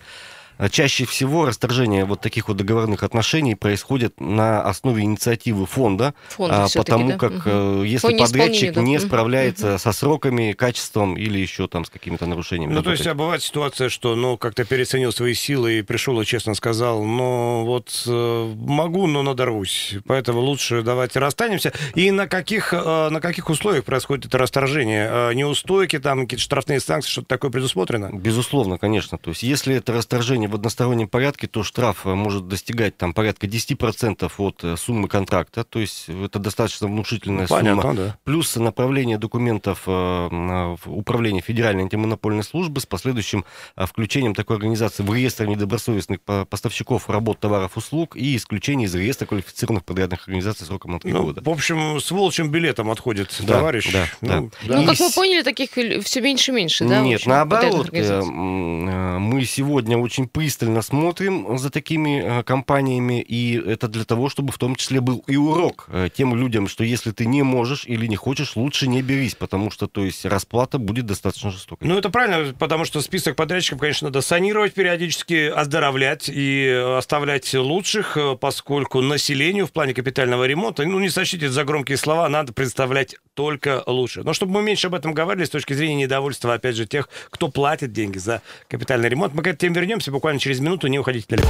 А 0.59 0.67
чаще 0.67 1.05
всего 1.05 1.45
расторжение 1.45 2.03
вот 2.03 2.19
таких 2.19 2.49
вот 2.49 2.57
договорных 2.57 3.03
отношений 3.03 3.55
происходит 3.55 4.19
на 4.19 4.61
основе 4.61 5.03
инициативы 5.03 5.65
фонда, 5.65 6.13
Фонд 6.31 6.73
потому 6.75 7.11
да? 7.11 7.17
как 7.17 7.31
угу. 7.31 7.83
если 7.83 8.07
Фонд 8.09 8.19
подрядчик 8.19 8.75
не, 8.75 8.83
не 8.83 8.99
справляется 8.99 9.75
угу. 9.75 9.77
со 9.79 9.93
сроками, 9.93 10.51
качеством 10.51 11.15
или 11.15 11.39
еще 11.39 11.69
там 11.69 11.85
с 11.85 11.89
какими-то 11.89 12.25
нарушениями. 12.25 12.73
Ну, 12.73 12.83
то 12.83 12.91
есть, 12.91 13.07
а 13.07 13.13
бывает 13.13 13.41
ситуация, 13.41 13.87
что, 13.87 14.17
ну, 14.17 14.35
как-то 14.35 14.65
переоценил 14.65 15.13
свои 15.13 15.33
силы 15.33 15.79
и 15.79 15.81
пришел 15.81 16.19
и 16.19 16.25
честно 16.25 16.53
сказал, 16.55 17.05
ну, 17.05 17.63
вот 17.63 18.03
э, 18.05 18.53
могу, 18.57 19.07
но 19.07 19.23
надорвусь, 19.23 19.95
поэтому 20.05 20.41
лучше 20.41 20.81
давайте 20.81 21.19
расстанемся. 21.19 21.71
И 21.95 22.11
на 22.11 22.27
каких, 22.27 22.73
э, 22.73 23.09
на 23.09 23.21
каких 23.21 23.49
условиях 23.49 23.85
происходит 23.85 24.25
это 24.25 24.37
расторжение? 24.37 25.33
Неустойки, 25.35 25.99
там, 25.99 26.23
какие-то 26.23 26.43
штрафные 26.43 26.81
санкции, 26.81 27.09
что-то 27.09 27.27
такое 27.29 27.49
предусмотрено? 27.49 28.09
Безусловно, 28.11 28.77
конечно. 28.77 29.17
То 29.17 29.29
есть, 29.29 29.43
если 29.43 29.73
это 29.75 29.93
расторжение 29.93 30.48
в 30.49 30.55
одностороннем 30.55 31.07
порядке, 31.07 31.47
то 31.47 31.63
штраф 31.63 32.05
э, 32.05 32.13
может 32.13 32.47
достигать 32.47 32.97
там 32.97 33.13
порядка 33.13 33.47
10% 33.47 34.31
от 34.37 34.63
э, 34.63 34.75
суммы 34.77 35.07
контракта, 35.07 35.63
то 35.63 35.79
есть 35.79 36.09
это 36.09 36.39
достаточно 36.39 36.87
внушительная 36.87 37.43
ну, 37.43 37.47
Понятно, 37.47 37.81
сумма. 37.81 37.95
Да. 37.95 38.17
Плюс 38.23 38.55
направление 38.55 39.17
документов 39.17 39.83
э, 39.85 39.89
в 39.91 40.79
управление 40.85 41.41
Федеральной 41.41 41.83
антимонопольной 41.83 42.43
службы 42.43 42.81
с 42.81 42.85
последующим 42.85 43.45
включением 43.75 44.35
такой 44.35 44.57
организации 44.57 45.03
в 45.03 45.13
реестр 45.13 45.45
недобросовестных 45.45 46.21
поставщиков 46.21 47.09
работ, 47.09 47.39
товаров, 47.39 47.77
услуг 47.77 48.15
и 48.15 48.35
исключение 48.35 48.87
из 48.87 48.95
реестра 48.95 49.25
квалифицированных 49.25 49.85
подрядных 49.85 50.27
организаций 50.27 50.65
сроком 50.65 50.91
на 50.91 50.99
три 50.99 51.13
ну, 51.13 51.23
года. 51.23 51.41
В 51.43 51.49
общем, 51.49 51.99
с 51.99 52.11
волчьим 52.11 52.49
билетом 52.49 52.89
отходит 52.89 53.35
да, 53.41 53.55
товарищ. 53.55 53.91
Да, 53.91 54.07
ну, 54.21 54.51
да. 54.63 54.81
Ну, 54.81 54.85
как 54.85 54.99
мы 54.99 55.11
поняли, 55.11 55.43
таких 55.43 55.71
все 56.03 56.21
меньше 56.21 56.51
и 56.51 56.55
меньше, 56.55 56.85
да? 56.85 57.01
Нет, 57.01 57.25
наоборот, 57.25 57.91
мы 57.91 59.45
сегодня 59.45 59.97
очень 59.97 60.27
пристально 60.39 60.81
смотрим 60.81 61.57
за 61.57 61.69
такими 61.69 62.39
э, 62.39 62.43
компаниями, 62.43 63.21
и 63.21 63.59
это 63.59 63.89
для 63.89 64.05
того, 64.05 64.29
чтобы 64.29 64.53
в 64.53 64.57
том 64.57 64.77
числе 64.77 65.01
был 65.01 65.21
и 65.27 65.35
урок 65.35 65.87
э, 65.89 66.07
тем 66.15 66.33
людям, 66.33 66.69
что 66.69 66.85
если 66.85 67.11
ты 67.11 67.25
не 67.25 67.43
можешь 67.43 67.83
или 67.85 68.07
не 68.07 68.15
хочешь, 68.15 68.55
лучше 68.55 68.87
не 68.87 69.01
берись, 69.01 69.35
потому 69.35 69.69
что, 69.69 69.87
то 69.87 70.05
есть, 70.05 70.25
расплата 70.25 70.77
будет 70.77 71.05
достаточно 71.05 71.51
жестокой. 71.51 71.89
Ну, 71.89 71.97
это 71.97 72.09
правильно, 72.09 72.53
потому 72.57 72.85
что 72.85 73.01
список 73.01 73.35
подрядчиков, 73.35 73.79
конечно, 73.79 74.07
надо 74.07 74.21
санировать 74.21 74.73
периодически, 74.73 75.49
оздоровлять 75.49 76.29
и 76.29 76.69
оставлять 76.97 77.53
лучших, 77.53 78.15
э, 78.15 78.37
поскольку 78.39 79.01
населению 79.01 79.67
в 79.67 79.73
плане 79.73 79.93
капитального 79.93 80.45
ремонта, 80.45 80.85
ну, 80.85 80.99
не 80.99 81.09
сочтите 81.09 81.49
за 81.49 81.65
громкие 81.65 81.97
слова, 81.97 82.29
надо 82.29 82.53
представлять 82.53 83.17
только 83.33 83.83
лучше. 83.87 84.23
Но 84.23 84.31
чтобы 84.31 84.53
мы 84.53 84.61
меньше 84.61 84.87
об 84.87 84.95
этом 84.95 85.13
говорили 85.13 85.43
с 85.43 85.49
точки 85.49 85.73
зрения 85.73 86.03
недовольства, 86.03 86.53
опять 86.53 86.77
же, 86.77 86.85
тех, 86.85 87.09
кто 87.29 87.49
платит 87.49 87.91
деньги 87.91 88.17
за 88.17 88.41
капитальный 88.69 89.09
ремонт, 89.09 89.33
мы 89.33 89.43
к 89.43 89.47
этой 89.47 89.59
теме 89.59 89.75
вернемся 89.75 90.11
буквально 90.19 90.39
через 90.41 90.59
минуту, 90.59 90.87
не 90.87 90.99
уходите 90.99 91.25
далеко. 91.29 91.47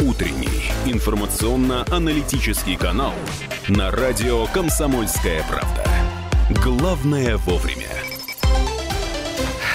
Утренний 0.00 0.72
информационно-аналитический 0.86 2.76
канал 2.76 3.12
на 3.68 3.90
радио 3.90 4.46
«Комсомольская 4.46 5.44
правда». 5.50 5.84
Главное 6.64 7.36
вовремя. 7.36 7.87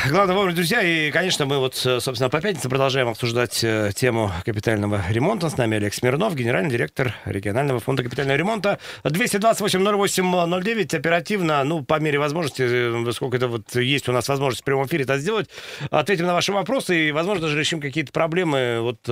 Главное 0.09 0.35
вовремя, 0.35 0.55
друзья. 0.55 0.81
И, 0.81 1.11
конечно, 1.11 1.45
мы 1.45 1.59
вот, 1.59 1.81
э, 1.85 2.01
собственно, 2.01 2.29
по 2.29 2.41
пятнице 2.41 2.67
продолжаем 2.67 3.07
обсуждать 3.07 3.63
э, 3.63 3.91
тему 3.95 4.33
капитального 4.43 5.01
ремонта. 5.09 5.49
С 5.49 5.55
нами 5.55 5.77
Олег 5.77 5.93
Смирнов, 5.93 6.35
генеральный 6.35 6.71
директор 6.71 7.15
регионального 7.23 7.79
фонда 7.79 8.03
капитального 8.03 8.35
ремонта. 8.35 8.79
228-08-09 9.05 10.97
оперативно, 10.97 11.63
ну, 11.63 11.85
по 11.85 12.01
мере 12.01 12.19
возможности, 12.19 12.63
э, 12.67 13.11
сколько 13.13 13.37
это 13.37 13.47
вот 13.47 13.73
есть 13.75 14.09
у 14.09 14.11
нас 14.11 14.27
возможность 14.27 14.63
в 14.63 14.65
прямом 14.65 14.87
эфире 14.87 15.05
это 15.05 15.17
сделать, 15.19 15.49
ответим 15.89 16.25
на 16.25 16.33
ваши 16.33 16.51
вопросы 16.51 17.07
и, 17.07 17.11
возможно, 17.13 17.43
даже 17.43 17.57
решим 17.57 17.79
какие-то 17.79 18.11
проблемы 18.11 18.79
вот 18.81 19.03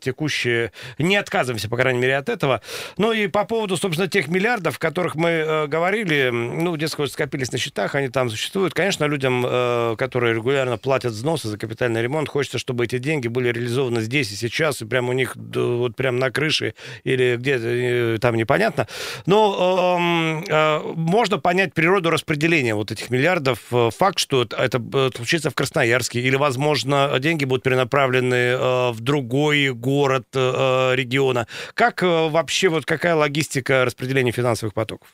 текущие. 0.00 0.72
Не 0.98 1.14
отказываемся, 1.14 1.68
по 1.68 1.76
крайней 1.76 2.00
мере, 2.00 2.16
от 2.16 2.28
этого. 2.28 2.60
Ну 2.96 3.12
и 3.12 3.28
по 3.28 3.44
поводу, 3.44 3.76
собственно, 3.76 4.08
тех 4.08 4.26
миллиардов, 4.26 4.78
о 4.78 4.80
которых 4.80 5.14
мы 5.14 5.66
говорили, 5.68 6.30
ну, 6.32 6.76
дескать, 6.76 7.12
скопились 7.12 7.52
на 7.52 7.58
счетах, 7.58 7.94
они 7.94 8.08
там 8.08 8.30
существуют. 8.30 8.74
Конечно, 8.74 9.04
людям, 9.04 9.96
которые 9.96 10.23
которые 10.24 10.36
регулярно 10.36 10.78
платят 10.78 11.12
взносы 11.12 11.48
за 11.48 11.58
капитальный 11.58 12.00
ремонт, 12.00 12.30
хочется, 12.30 12.56
чтобы 12.56 12.86
эти 12.86 12.96
деньги 12.96 13.28
были 13.28 13.50
реализованы 13.50 14.00
здесь 14.00 14.32
и 14.32 14.36
сейчас, 14.36 14.80
и 14.80 14.86
прямо 14.86 15.10
у 15.10 15.12
них 15.12 15.36
вот 15.36 15.96
прямо 15.96 16.18
на 16.18 16.30
крыше 16.30 16.72
или 17.04 17.36
где-то 17.36 17.66
э, 17.66 18.18
там 18.18 18.36
непонятно. 18.36 18.88
Но 19.26 19.98
э, 20.00 20.50
э, 20.50 20.80
можно 20.94 21.38
понять 21.38 21.74
природу 21.74 22.08
распределения 22.08 22.74
вот 22.74 22.90
этих 22.90 23.10
миллиардов. 23.10 23.58
Э, 23.70 23.90
факт, 23.94 24.18
что 24.18 24.42
это 24.44 24.82
э, 24.94 25.10
случится 25.14 25.50
в 25.50 25.54
Красноярске, 25.54 26.20
или, 26.20 26.36
возможно, 26.36 27.14
деньги 27.18 27.44
будут 27.44 27.62
перенаправлены 27.62 28.34
э, 28.34 28.90
в 28.92 29.00
другой 29.00 29.74
город 29.74 30.24
э, 30.32 30.92
региона. 30.94 31.46
Как 31.74 32.02
э, 32.02 32.06
вообще, 32.06 32.70
вот 32.70 32.86
какая 32.86 33.14
логистика 33.14 33.84
распределения 33.84 34.32
финансовых 34.32 34.72
потоков? 34.72 35.08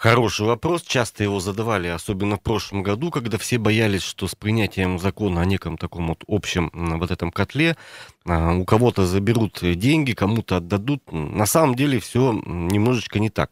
Хороший 0.00 0.46
вопрос, 0.46 0.80
часто 0.80 1.24
его 1.24 1.40
задавали, 1.40 1.88
особенно 1.88 2.38
в 2.38 2.40
прошлом 2.40 2.82
году, 2.82 3.10
когда 3.10 3.36
все 3.36 3.58
боялись, 3.58 4.00
что 4.00 4.28
с 4.28 4.34
принятием 4.34 4.98
закона 4.98 5.42
о 5.42 5.44
неком 5.44 5.76
таком 5.76 6.08
вот 6.08 6.24
общем 6.26 6.70
вот 6.72 7.10
этом 7.10 7.30
котле 7.30 7.76
а, 8.24 8.54
у 8.54 8.64
кого-то 8.64 9.04
заберут 9.04 9.58
деньги, 9.60 10.12
кому-то 10.12 10.56
отдадут. 10.56 11.02
На 11.12 11.44
самом 11.44 11.74
деле 11.74 12.00
все 12.00 12.32
немножечко 12.32 13.18
не 13.18 13.28
так. 13.28 13.50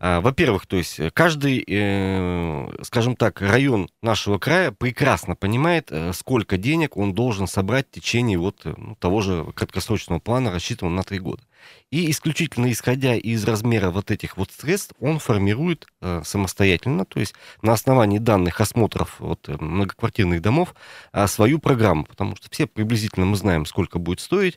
А, 0.00 0.20
во-первых, 0.20 0.66
то 0.66 0.76
есть 0.76 1.00
каждый, 1.12 1.64
э, 1.66 2.68
скажем 2.82 3.16
так, 3.16 3.40
район 3.40 3.88
нашего 4.00 4.38
края 4.38 4.70
прекрасно 4.70 5.34
понимает, 5.34 5.88
э, 5.90 6.12
сколько 6.12 6.56
денег 6.56 6.96
он 6.96 7.14
должен 7.14 7.48
собрать 7.48 7.88
в 7.88 7.94
течение 7.94 8.38
вот 8.38 8.60
э, 8.64 8.74
ну, 8.76 8.94
того 8.96 9.20
же 9.20 9.44
краткосрочного 9.54 10.20
плана, 10.20 10.52
рассчитанного 10.52 10.94
на 10.94 11.02
три 11.02 11.18
года. 11.18 11.42
И 11.90 12.10
исключительно 12.10 12.70
исходя 12.70 13.14
из 13.16 13.44
размера 13.44 13.90
вот 13.90 14.10
этих 14.10 14.36
вот 14.36 14.50
средств, 14.52 14.92
он 15.00 15.18
формирует 15.18 15.86
э, 16.00 16.22
самостоятельно, 16.24 17.04
то 17.04 17.18
есть 17.18 17.34
на 17.62 17.72
основании 17.72 18.18
данных 18.18 18.60
осмотров 18.60 19.16
вот, 19.18 19.48
э, 19.48 19.56
многоквартирных 19.58 20.42
домов, 20.42 20.74
э, 21.12 21.26
свою 21.26 21.58
программу, 21.58 22.04
потому 22.04 22.36
что 22.36 22.48
все 22.50 22.66
приблизительно 22.66 23.26
мы 23.26 23.36
знаем, 23.36 23.66
сколько 23.66 23.98
будет 23.98 24.20
стоить. 24.20 24.56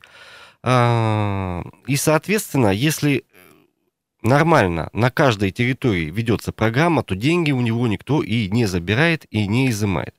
Э, 0.62 1.62
и, 1.86 1.96
соответственно, 1.96 2.68
если 2.68 3.24
нормально 4.22 4.88
на 4.92 5.10
каждой 5.10 5.50
территории 5.50 6.10
ведется 6.10 6.52
программа, 6.52 7.02
то 7.02 7.14
деньги 7.14 7.52
у 7.52 7.60
него 7.60 7.86
никто 7.86 8.22
и 8.22 8.48
не 8.48 8.66
забирает, 8.66 9.26
и 9.30 9.46
не 9.46 9.70
изымает. 9.70 10.14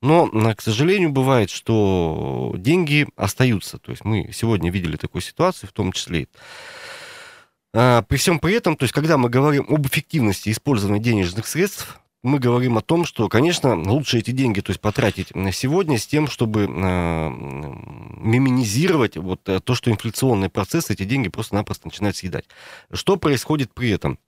Но, 0.00 0.28
к 0.28 0.60
сожалению, 0.60 1.10
бывает, 1.10 1.48
что 1.48 2.54
деньги 2.56 3.06
остаются. 3.16 3.78
То 3.78 3.92
есть 3.92 4.04
мы 4.04 4.30
сегодня 4.32 4.70
видели 4.70 4.96
такую 4.96 5.22
ситуацию, 5.22 5.68
в 5.68 5.72
том 5.72 5.92
числе 5.92 6.26
а, 7.74 8.02
при 8.02 8.16
всем 8.16 8.38
при 8.38 8.54
этом, 8.54 8.76
то 8.76 8.84
есть 8.84 8.92
когда 8.92 9.16
мы 9.16 9.30
говорим 9.30 9.64
об 9.68 9.86
эффективности 9.86 10.50
использования 10.50 11.00
денежных 11.00 11.46
средств, 11.46 11.98
мы 12.22 12.38
говорим 12.38 12.78
о 12.78 12.82
том, 12.82 13.04
что, 13.04 13.28
конечно, 13.28 13.74
лучше 13.74 14.18
эти 14.18 14.30
деньги 14.30 14.60
то 14.60 14.70
есть, 14.70 14.80
потратить 14.80 15.28
сегодня 15.52 15.98
с 15.98 16.06
тем, 16.06 16.28
чтобы 16.28 16.62
э, 16.62 17.28
минимизировать 18.18 19.16
вот 19.16 19.48
э, 19.48 19.60
то, 19.60 19.74
что 19.74 19.90
инфляционный 19.90 20.48
процесс 20.48 20.90
эти 20.90 21.02
деньги 21.04 21.28
просто-напросто 21.28 21.88
начинает 21.88 22.16
съедать. 22.16 22.44
Что 22.92 23.16
происходит 23.16 23.74
при 23.74 23.90
этом? 23.90 24.18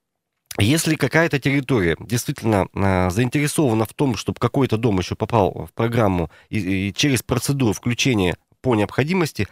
Если 0.58 0.94
какая-то 0.96 1.38
территория 1.40 1.96
действительно 2.00 2.68
э, 2.74 3.10
заинтересована 3.10 3.86
в 3.86 3.92
том, 3.92 4.16
чтобы 4.16 4.38
какой-то 4.40 4.76
дом 4.76 4.98
еще 4.98 5.14
попал 5.14 5.66
в 5.70 5.72
программу 5.72 6.30
и, 6.48 6.88
и 6.88 6.94
через 6.94 7.22
процедуру 7.22 7.72
включения 7.72 8.36
по 8.60 8.74
необходимости, 8.74 9.46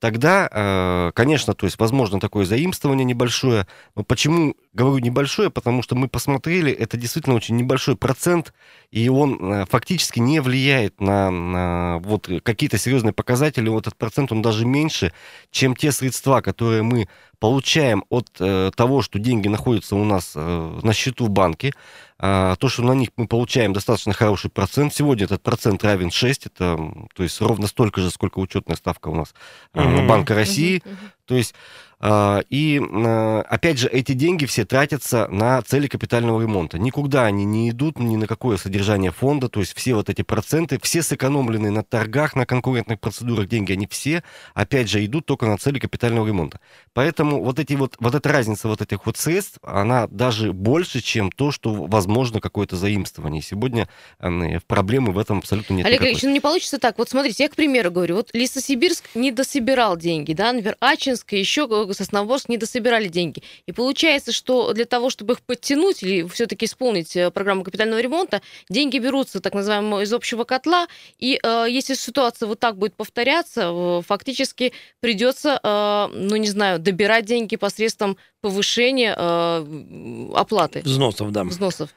тогда, 0.00 0.48
э, 0.50 1.12
конечно, 1.14 1.54
то 1.54 1.66
есть 1.66 1.78
возможно 1.78 2.20
такое 2.20 2.44
заимствование 2.44 3.04
небольшое. 3.04 3.66
Но 3.94 4.04
почему 4.04 4.54
говорю 4.72 4.98
небольшое? 4.98 5.50
Потому 5.50 5.82
что 5.82 5.94
мы 5.94 6.08
посмотрели, 6.08 6.72
это 6.72 6.96
действительно 6.96 7.36
очень 7.36 7.56
небольшой 7.56 7.96
процент, 7.96 8.52
и 8.90 9.08
он 9.08 9.38
э, 9.40 9.66
фактически 9.66 10.20
не 10.20 10.40
влияет 10.40 11.00
на, 11.00 11.30
на 11.30 11.98
вот 12.00 12.28
какие-то 12.42 12.78
серьезные 12.78 13.12
показатели. 13.12 13.68
Вот 13.68 13.86
этот 13.86 13.98
процент, 13.98 14.32
он 14.32 14.42
даже 14.42 14.66
меньше, 14.66 15.12
чем 15.50 15.74
те 15.74 15.92
средства, 15.92 16.40
которые 16.40 16.82
мы 16.82 17.08
получаем 17.38 18.04
от 18.08 18.28
э, 18.40 18.70
того, 18.74 19.02
что 19.02 19.18
деньги 19.18 19.48
находятся 19.48 19.96
у 19.96 20.04
нас 20.04 20.34
на 20.34 20.92
счету 20.92 21.26
в 21.26 21.30
банке, 21.30 21.72
э, 22.18 22.56
то, 22.58 22.68
что 22.68 22.82
на 22.82 22.92
них 22.92 23.10
мы 23.16 23.26
получаем 23.26 23.72
достаточно 23.72 24.12
хороший 24.12 24.50
процент. 24.50 24.94
Сегодня 24.94 25.24
этот 25.24 25.42
процент 25.42 25.84
равен 25.84 26.10
6, 26.10 26.46
это 26.46 26.78
то 27.14 27.22
есть 27.22 27.40
ровно 27.40 27.66
столько 27.66 28.00
же, 28.00 28.10
сколько 28.10 28.38
учетная 28.38 28.76
ставка 28.76 29.08
у 29.08 29.14
нас 29.14 29.34
э. 29.74 29.85
Банка 30.06 30.34
России. 30.34 30.82
То 31.26 31.34
есть 31.34 31.54
и, 32.02 32.80
а, 32.80 33.42
опять 33.48 33.78
же, 33.78 33.88
эти 33.88 34.12
деньги 34.12 34.44
все 34.44 34.66
тратятся 34.66 35.28
на 35.28 35.62
цели 35.62 35.86
капитального 35.86 36.40
ремонта. 36.40 36.78
Никуда 36.78 37.24
они 37.24 37.44
не 37.44 37.70
идут, 37.70 37.98
ни 37.98 38.16
на 38.16 38.26
какое 38.26 38.58
содержание 38.58 39.12
фонда, 39.12 39.48
то 39.48 39.60
есть 39.60 39.74
все 39.74 39.94
вот 39.94 40.10
эти 40.10 40.22
проценты, 40.22 40.78
все 40.82 41.02
сэкономленные 41.02 41.70
на 41.70 41.82
торгах, 41.82 42.36
на 42.36 42.44
конкурентных 42.44 43.00
процедурах 43.00 43.48
деньги, 43.48 43.72
они 43.72 43.86
все, 43.86 44.22
опять 44.54 44.90
же, 44.90 45.04
идут 45.04 45.24
только 45.24 45.46
на 45.46 45.56
цели 45.56 45.78
капитального 45.78 46.26
ремонта. 46.26 46.60
Поэтому 46.92 47.42
вот, 47.42 47.58
эти 47.58 47.72
вот, 47.72 47.96
вот 47.98 48.14
эта 48.14 48.28
разница 48.28 48.68
вот 48.68 48.82
этих 48.82 49.06
вот 49.06 49.16
средств, 49.16 49.58
она 49.62 50.06
даже 50.06 50.52
больше, 50.52 51.00
чем 51.00 51.30
то, 51.30 51.50
что 51.50 51.72
возможно 51.72 52.40
какое-то 52.40 52.76
заимствование. 52.76 53.40
Сегодня 53.40 53.88
э, 54.20 54.60
проблемы 54.66 55.12
в 55.12 55.18
этом 55.18 55.38
абсолютно 55.38 55.74
нет 55.74 55.86
Олег 55.86 56.02
Ильич, 56.02 56.22
ну 56.22 56.30
не 56.30 56.40
получится 56.40 56.78
так. 56.78 56.98
Вот 56.98 57.08
смотрите, 57.08 57.44
я, 57.44 57.48
к 57.48 57.56
примеру, 57.56 57.90
говорю, 57.90 58.16
вот 58.16 58.30
Лесосибирск 58.34 59.04
не 59.14 59.32
дособирал 59.32 59.96
деньги, 59.96 60.34
да, 60.34 60.52
например, 60.52 60.76
Ачинск 60.80 61.32
и 61.32 61.38
еще 61.38 61.66
Сосновоборск 61.94 62.48
не 62.48 62.56
дособирали 62.56 63.08
деньги. 63.08 63.42
И 63.66 63.72
получается, 63.72 64.32
что 64.32 64.72
для 64.72 64.84
того, 64.84 65.10
чтобы 65.10 65.34
их 65.34 65.40
подтянуть 65.40 66.02
или 66.02 66.26
все-таки 66.28 66.66
исполнить 66.66 67.16
э, 67.16 67.30
программу 67.30 67.64
капитального 67.64 68.00
ремонта, 68.00 68.42
деньги 68.68 68.98
берутся 68.98 69.40
так 69.40 69.54
называемого 69.54 70.02
из 70.02 70.12
общего 70.12 70.44
котла, 70.44 70.86
и 71.18 71.38
э, 71.42 71.66
если 71.68 71.94
ситуация 71.94 72.46
вот 72.46 72.60
так 72.60 72.76
будет 72.76 72.94
повторяться, 72.94 73.70
э, 73.72 74.02
фактически 74.06 74.72
придется, 75.00 75.60
э, 75.62 76.08
ну 76.12 76.36
не 76.36 76.48
знаю, 76.48 76.78
добирать 76.78 77.24
деньги 77.24 77.56
посредством 77.56 78.16
повышения 78.40 79.14
э, 79.16 80.30
оплаты. 80.34 80.82
Взносов, 80.84 81.32
да. 81.32 81.44
Взносов. 81.44 81.90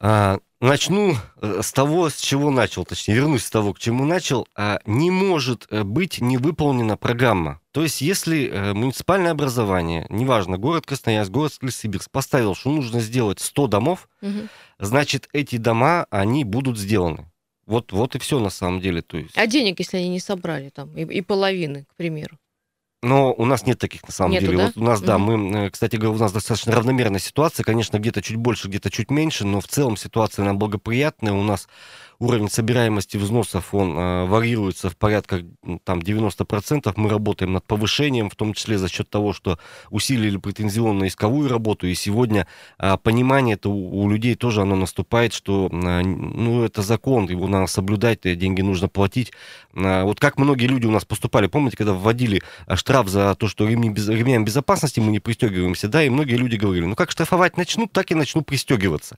А, 0.00 0.38
начну 0.60 1.16
э, 1.40 1.60
с 1.62 1.72
того, 1.72 2.10
с 2.10 2.20
чего 2.20 2.50
начал, 2.50 2.84
точнее, 2.84 3.14
вернусь 3.14 3.44
с 3.44 3.50
того, 3.50 3.72
к 3.72 3.78
чему 3.78 4.04
начал. 4.04 4.46
А, 4.54 4.78
не 4.84 5.10
может 5.10 5.66
э, 5.70 5.82
быть 5.82 6.20
не 6.20 6.36
выполнена 6.36 6.96
программа. 6.96 7.60
То 7.72 7.82
есть, 7.82 8.00
если 8.00 8.48
э, 8.48 8.72
муниципальное 8.74 9.32
образование, 9.32 10.06
неважно, 10.10 10.58
город 10.58 10.86
Красноярск, 10.86 11.30
город 11.30 11.52
Лесибирск, 11.62 12.10
поставил, 12.10 12.54
что 12.54 12.70
нужно 12.70 13.00
сделать 13.00 13.40
100 13.40 13.66
домов, 13.66 14.08
угу. 14.20 14.48
значит, 14.78 15.28
эти 15.32 15.56
дома, 15.56 16.06
они 16.10 16.44
будут 16.44 16.78
сделаны. 16.78 17.30
Вот, 17.66 17.92
вот 17.92 18.16
и 18.16 18.18
все 18.18 18.40
на 18.40 18.50
самом 18.50 18.80
деле. 18.80 19.00
То 19.00 19.16
есть... 19.16 19.36
А 19.36 19.46
денег, 19.46 19.78
если 19.78 19.98
они 19.98 20.08
не 20.08 20.20
собрали 20.20 20.70
там, 20.70 20.96
и, 20.96 21.02
и 21.02 21.20
половины, 21.22 21.84
к 21.84 21.94
примеру? 21.94 22.36
Но 23.02 23.32
у 23.32 23.46
нас 23.46 23.64
нет 23.64 23.78
таких 23.78 24.06
на 24.06 24.12
самом 24.12 24.32
Нету, 24.32 24.46
деле. 24.46 24.58
да? 24.58 24.64
Вот 24.66 24.76
у 24.76 24.84
нас, 24.84 25.00
да, 25.00 25.16
Мгм. 25.16 25.42
мы, 25.42 25.58
э, 25.66 25.70
кстати 25.70 25.96
говоря, 25.96 26.16
у 26.16 26.18
нас 26.20 26.32
достаточно 26.32 26.72
равномерная 26.72 27.18
ситуация. 27.20 27.64
Конечно, 27.64 27.98
где-то 27.98 28.20
чуть 28.20 28.36
больше, 28.36 28.68
где-то 28.68 28.90
чуть 28.90 29.10
меньше, 29.10 29.46
но 29.46 29.60
в 29.60 29.68
целом 29.68 29.96
ситуация 29.96 30.44
нам 30.44 30.58
благоприятная. 30.58 31.32
У 31.32 31.42
нас 31.42 31.66
уровень 32.20 32.50
собираемости 32.50 33.16
взносов, 33.16 33.74
он 33.74 33.96
э, 33.96 34.26
варьируется 34.26 34.90
в 34.90 34.96
порядках 34.96 35.40
м, 35.64 35.80
там 35.82 36.00
90%. 36.00 36.92
Мы 36.96 37.08
работаем 37.08 37.54
над 37.54 37.64
повышением, 37.64 38.28
в 38.28 38.36
том 38.36 38.52
числе 38.52 38.76
за 38.78 38.88
счет 38.88 39.08
того, 39.08 39.32
что 39.32 39.58
усилили 39.88 40.36
претензионно-исковую 40.36 41.48
работу. 41.48 41.86
И 41.86 41.94
сегодня 41.94 42.46
а, 42.78 42.98
понимание 42.98 43.54
это 43.54 43.70
у, 43.70 44.02
у 44.02 44.10
людей 44.10 44.34
тоже 44.34 44.60
оно 44.60 44.76
наступает, 44.76 45.32
что 45.32 45.70
а, 45.72 46.02
ну, 46.02 46.62
это 46.62 46.82
закон, 46.82 47.26
его 47.26 47.48
надо 47.48 47.66
соблюдать, 47.66 48.26
э, 48.26 48.34
деньги 48.34 48.60
нужно 48.60 48.88
платить. 48.88 49.32
А, 49.74 50.04
вот 50.04 50.20
как 50.20 50.36
многие 50.36 50.66
люди 50.66 50.86
у 50.86 50.90
нас 50.90 51.06
поступали, 51.06 51.46
помните, 51.46 51.78
когда 51.78 51.94
вводили 51.94 52.42
а, 52.66 52.76
штраф 52.76 53.08
за 53.08 53.34
то, 53.34 53.48
что 53.48 53.66
ремни 53.66 53.88
без, 53.88 54.08
безопасности 54.08 55.00
мы 55.00 55.10
не 55.10 55.20
пристегиваемся, 55.20 55.88
да, 55.88 56.04
и 56.04 56.10
многие 56.10 56.36
люди 56.36 56.56
говорили, 56.56 56.84
ну 56.84 56.96
как 56.96 57.10
штрафовать 57.10 57.56
начнут, 57.56 57.92
так 57.92 58.10
и 58.10 58.14
начну 58.14 58.42
пристегиваться. 58.42 59.16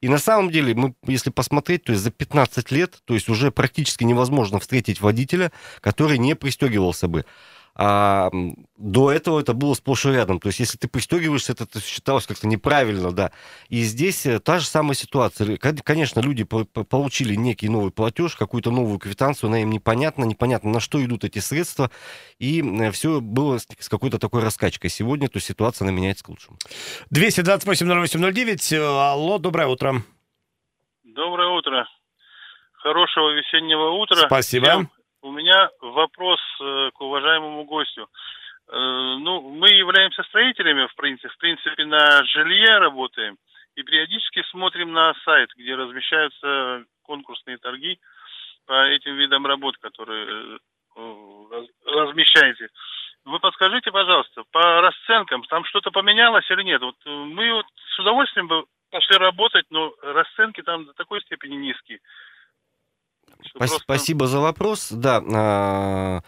И 0.00 0.08
на 0.08 0.18
самом 0.18 0.50
деле, 0.50 0.74
мы, 0.74 0.94
если 1.06 1.30
посмотреть, 1.30 1.82
то 1.82 1.92
есть 1.92 2.04
за 2.04 2.10
15 2.10 2.43
лет, 2.70 2.98
то 3.04 3.14
есть 3.14 3.28
уже 3.28 3.50
практически 3.50 4.04
невозможно 4.04 4.60
встретить 4.60 5.00
водителя, 5.00 5.52
который 5.80 6.18
не 6.18 6.34
пристегивался 6.34 7.08
бы. 7.08 7.24
А 7.76 8.30
до 8.76 9.10
этого 9.10 9.40
это 9.40 9.52
было 9.52 9.74
сплошь 9.74 10.06
и 10.06 10.10
рядом. 10.10 10.38
То 10.38 10.46
есть, 10.46 10.60
если 10.60 10.78
ты 10.78 10.86
пристегиваешься, 10.86 11.54
это, 11.54 11.80
считалось 11.80 12.24
как-то 12.24 12.46
неправильно, 12.46 13.10
да. 13.10 13.32
И 13.68 13.82
здесь 13.82 14.24
э, 14.26 14.38
та 14.38 14.60
же 14.60 14.66
самая 14.66 14.94
ситуация. 14.94 15.56
Кон- 15.56 15.78
Конечно, 15.78 16.20
люди 16.20 16.44
по- 16.44 16.64
по- 16.66 16.84
получили 16.84 17.34
некий 17.34 17.68
новый 17.68 17.90
платеж, 17.90 18.36
какую-то 18.36 18.70
новую 18.70 19.00
квитанцию, 19.00 19.48
она 19.48 19.60
им 19.62 19.70
непонятна, 19.70 20.24
непонятно, 20.24 20.70
на 20.70 20.78
что 20.78 21.04
идут 21.04 21.24
эти 21.24 21.40
средства. 21.40 21.90
И 22.38 22.62
все 22.92 23.20
было 23.20 23.58
с, 23.58 23.66
какой-то 23.88 24.20
такой 24.20 24.42
раскачкой. 24.42 24.88
Сегодня 24.88 25.28
то 25.28 25.40
ситуация 25.40 25.86
она 25.86 25.92
меняется 25.96 26.22
к 26.22 26.28
лучшему. 26.28 26.58
228-08-09. 27.12 28.76
Алло, 28.76 29.38
доброе 29.38 29.66
утро. 29.66 30.04
Доброе 31.02 31.48
утро. 31.48 31.88
Хорошего 32.84 33.30
весеннего 33.30 33.92
утра. 33.92 34.26
Спасибо. 34.26 34.66
Всем. 34.66 34.90
У 35.22 35.32
меня 35.32 35.70
вопрос 35.80 36.38
э, 36.60 36.90
к 36.92 37.00
уважаемому 37.00 37.64
гостю. 37.64 38.10
Э, 38.68 38.76
ну, 38.76 39.40
мы 39.40 39.70
являемся 39.70 40.22
строителями, 40.24 40.86
в 40.86 40.94
принципе, 40.94 41.30
в 41.30 41.38
принципе, 41.38 41.86
на 41.86 42.22
жилье 42.24 42.76
работаем 42.76 43.38
и 43.74 43.82
периодически 43.82 44.42
смотрим 44.50 44.92
на 44.92 45.14
сайт, 45.24 45.48
где 45.56 45.74
размещаются 45.74 46.84
конкурсные 47.04 47.56
торги 47.56 47.98
по 48.66 48.74
этим 48.88 49.16
видам 49.16 49.46
работ, 49.46 49.78
которые 49.78 50.58
э, 50.96 51.08
раз- 51.52 51.70
размещаете. 51.86 52.68
Вы 53.24 53.38
подскажите, 53.38 53.92
пожалуйста, 53.92 54.42
по 54.52 54.82
расценкам, 54.82 55.42
там 55.44 55.64
что-то 55.64 55.90
поменялось 55.90 56.50
или 56.50 56.62
нет? 56.62 56.82
Вот 56.82 56.96
мы 57.06 57.50
вот 57.50 57.66
с 57.96 57.98
удовольствием 57.98 58.46
бы 58.46 58.64
пошли 58.90 59.16
работать, 59.16 59.64
но 59.70 59.94
расценки 60.02 60.60
там 60.62 60.84
до 60.84 60.92
такой 60.92 61.20
степени 61.22 61.56
низкие. 61.56 61.73
Просто- 63.58 63.78
Спасибо 63.84 64.26
за 64.26 64.40
вопрос. 64.40 64.88
Да, 64.90 65.22
а, 65.32 66.22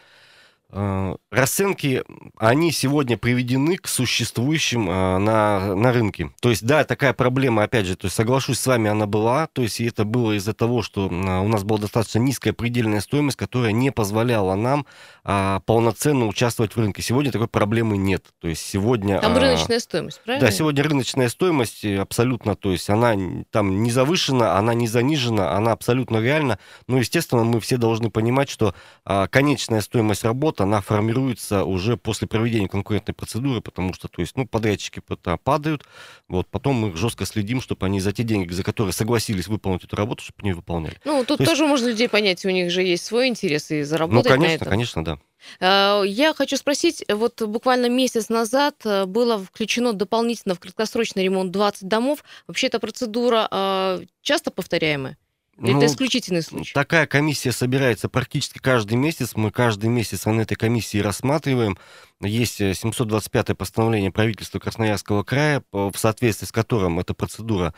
а, 0.71 1.17
расценки, 1.31 2.05
они 2.39 2.71
сегодня 2.71 3.17
приведены 3.17 3.77
к 3.77 3.89
существующим 3.89 4.89
а, 4.91 5.19
на, 5.19 5.75
на 5.75 5.93
рынке. 5.93 6.31
То 6.41 6.51
есть, 6.51 6.65
да, 6.65 6.85
такая 6.85 7.13
проблема, 7.13 7.63
опять 7.63 7.87
же, 7.87 7.97
то 7.97 8.07
есть 8.07 8.17
соглашусь 8.17 8.59
с 8.59 8.67
вами, 8.67 8.91
она 8.91 9.07
была. 9.07 9.47
То 9.49 9.63
есть, 9.63 9.81
и 9.81 9.87
это 9.87 10.05
было 10.05 10.33
из-за 10.33 10.53
того, 10.53 10.83
что 10.83 11.11
а, 11.11 11.41
у 11.41 11.49
нас 11.49 11.65
была 11.65 11.79
достаточно 11.79 12.19
низкая 12.19 12.53
предельная 12.53 13.01
стоимость, 13.01 13.37
которая 13.37 13.73
не 13.73 13.91
позволяла 13.91 14.55
нам 14.55 14.87
а, 15.25 15.61
полноценно 15.61 16.27
участвовать 16.27 16.77
в 16.77 16.79
рынке. 16.79 17.03
Сегодня 17.03 17.33
такой 17.33 17.49
проблемы 17.49 17.97
нет. 17.97 18.25
То 18.41 18.49
есть, 18.49 18.63
сегодня... 18.63 19.21
Там 19.21 19.35
а, 19.37 19.41
рыночная 19.41 19.81
стоимость, 19.81 20.21
правильно? 20.25 20.47
да, 20.47 20.53
сегодня 20.53 20.85
рыночная 20.85 21.29
стоимость 21.29 21.85
э, 21.85 21.99
абсолютно, 21.99 22.55
то 22.55 22.71
есть 22.71 22.89
она 22.91 23.15
там 23.51 23.83
не 23.83 23.91
завышена, 23.91 24.57
она 24.59 24.75
не 24.75 24.87
занижена, 24.87 25.53
она 25.53 25.73
абсолютно 25.73 26.19
реальна. 26.19 26.59
Но, 26.87 26.99
естественно, 26.99 27.45
мы 27.45 27.61
все 27.61 27.77
должны 27.77 28.11
понимать, 28.11 28.51
что 28.51 28.75
а, 29.05 29.27
конечная 29.27 29.81
стоимость 29.81 30.25
работ, 30.25 30.61
она 30.61 30.81
формируется 30.81 31.65
уже 31.65 31.97
после 31.97 32.26
проведения 32.27 32.69
конкурентной 32.69 33.15
процедуры, 33.15 33.61
потому 33.61 33.95
что, 33.95 34.09
то 34.09 34.21
есть, 34.23 34.37
ну, 34.37 34.47
подрядчики 34.47 35.01
падают, 35.45 35.85
вот, 36.29 36.47
потом 36.49 36.77
мы 36.77 36.97
жестко 36.97 37.27
следим, 37.27 37.61
чтобы 37.61 37.87
они 37.87 38.01
за 38.01 38.13
те 38.13 38.23
деньги, 38.23 38.53
за 38.53 38.63
которые 38.63 38.93
согласились 38.93 39.49
выполнить 39.49 39.85
эту 39.85 39.97
работу, 39.97 40.23
чтобы 40.25 40.39
они 40.43 40.53
выполняли. 40.53 40.97
Ну, 41.05 41.25
тут 41.25 41.39
То 41.39 41.43
есть- 41.45 41.51
тоже 41.53 41.67
можно 41.67 41.89
людей 41.89 42.09
понять, 42.09 42.45
у 42.45 42.51
них 42.51 42.71
же 42.71 42.83
есть 42.83 43.05
свой 43.05 43.29
интерес 43.29 43.71
и 43.71 43.79
Ну, 43.81 43.85
заработать 43.85 44.25
на 44.25 44.31
конечно, 44.37 44.55
этом. 44.55 44.69
конечно, 44.69 45.05
да. 45.05 45.19
Э, 45.61 46.03
Я 46.07 46.35
хочу 46.35 46.57
спросить, 46.57 47.05
вот 47.09 47.41
буквально 47.43 47.89
месяц 47.89 48.29
назад 48.29 48.77
э, 48.85 49.05
было 49.05 49.39
включено 49.39 49.93
дополнительно 49.93 50.55
в 50.55 50.61
краткосрочный 50.61 51.23
ремонт 51.25 51.51
20 51.53 51.89
домов. 51.89 52.25
Вообще 52.47 52.69
эта 52.69 52.81
процедура 52.81 53.47
э, 53.51 54.05
часто 54.23 54.51
повторяемая? 54.51 55.17
Или 55.59 55.71
Ну, 55.73 55.79
это 55.79 55.87
исключительный 55.87 56.43
случай? 56.43 56.75
Такая 56.75 57.07
комиссия 57.07 57.51
собирается 57.51 58.11
практически 58.11 58.59
каждый 58.59 58.95
месяц. 58.99 59.33
Мы 59.37 59.51
каждый 59.51 59.89
месяц 59.89 60.27
на 60.27 60.43
этой 60.43 60.55
комиссии 60.55 60.99
рассматриваем. 60.99 61.79
Есть 62.23 62.63
э, 62.63 62.71
725-е 62.71 63.55
постановление 63.55 64.11
правительства 64.11 64.59
Красноярского 64.59 65.23
края, 65.23 65.63
в 65.71 65.93
соответствии 65.97 66.47
с 66.47 66.53
которым 66.53 66.99
эта 66.99 67.13
процедура 67.13 67.75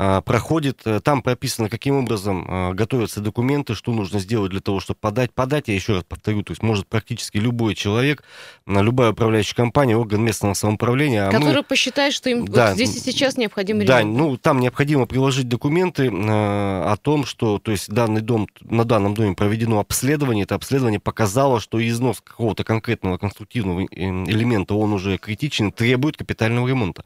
а, 0.00 0.20
проходит. 0.20 0.82
Э, 0.84 1.00
Там 1.00 1.22
прописано, 1.22 1.68
каким 1.68 1.96
образом 1.96 2.46
а, 2.48 2.72
готовятся 2.72 3.20
документы, 3.20 3.74
что 3.74 3.92
нужно 3.92 4.20
сделать 4.20 4.52
для 4.52 4.60
того, 4.60 4.78
чтобы 4.78 4.98
подать. 5.00 5.32
Подать, 5.32 5.66
я 5.66 5.74
еще 5.74 5.94
раз 5.94 6.04
повторю, 6.04 6.44
то 6.44 6.52
есть 6.52 6.62
может 6.62 6.86
практически 6.86 7.38
любой 7.38 7.74
человек, 7.74 8.22
а, 8.66 8.80
любая 8.80 9.10
управляющая 9.10 9.56
компания, 9.56 9.96
орган 9.96 10.22
местного 10.22 10.54
самоуправления. 10.54 11.26
а 11.26 11.32
мы- 11.32 11.38
Который 11.40 11.64
посчитает, 11.64 12.14
что 12.14 12.30
им 12.30 12.42
вот 12.42 12.50
Да, 12.50 12.74
здесь 12.74 12.94
и 12.94 13.00
сейчас 13.00 13.36
необходим 13.36 13.84
да, 13.84 14.04
ну 14.04 14.36
там 14.36 14.60
необходимо 14.60 15.06
приложить 15.06 15.48
документы 15.48 16.06
э, 16.06 16.10
о 16.12 16.96
том, 16.96 17.26
что, 17.26 17.58
то 17.58 17.72
есть 17.72 17.90
данный 17.90 18.20
дом, 18.20 18.46
на 18.60 18.84
данном 18.84 19.14
доме 19.14 19.34
проведено 19.34 19.80
обследование, 19.80 20.44
это 20.44 20.54
обследование 20.54 21.00
показало, 21.00 21.58
что 21.58 21.84
износ 21.86 22.20
какого-то 22.20 22.62
конкретного 22.62 23.18
конструктивного 23.18 23.77
э, 23.86 23.86
элемента, 23.96 24.74
он 24.74 24.92
уже 24.92 25.18
критичен, 25.18 25.72
требует 25.72 26.16
капитального 26.16 26.68
ремонта. 26.68 27.04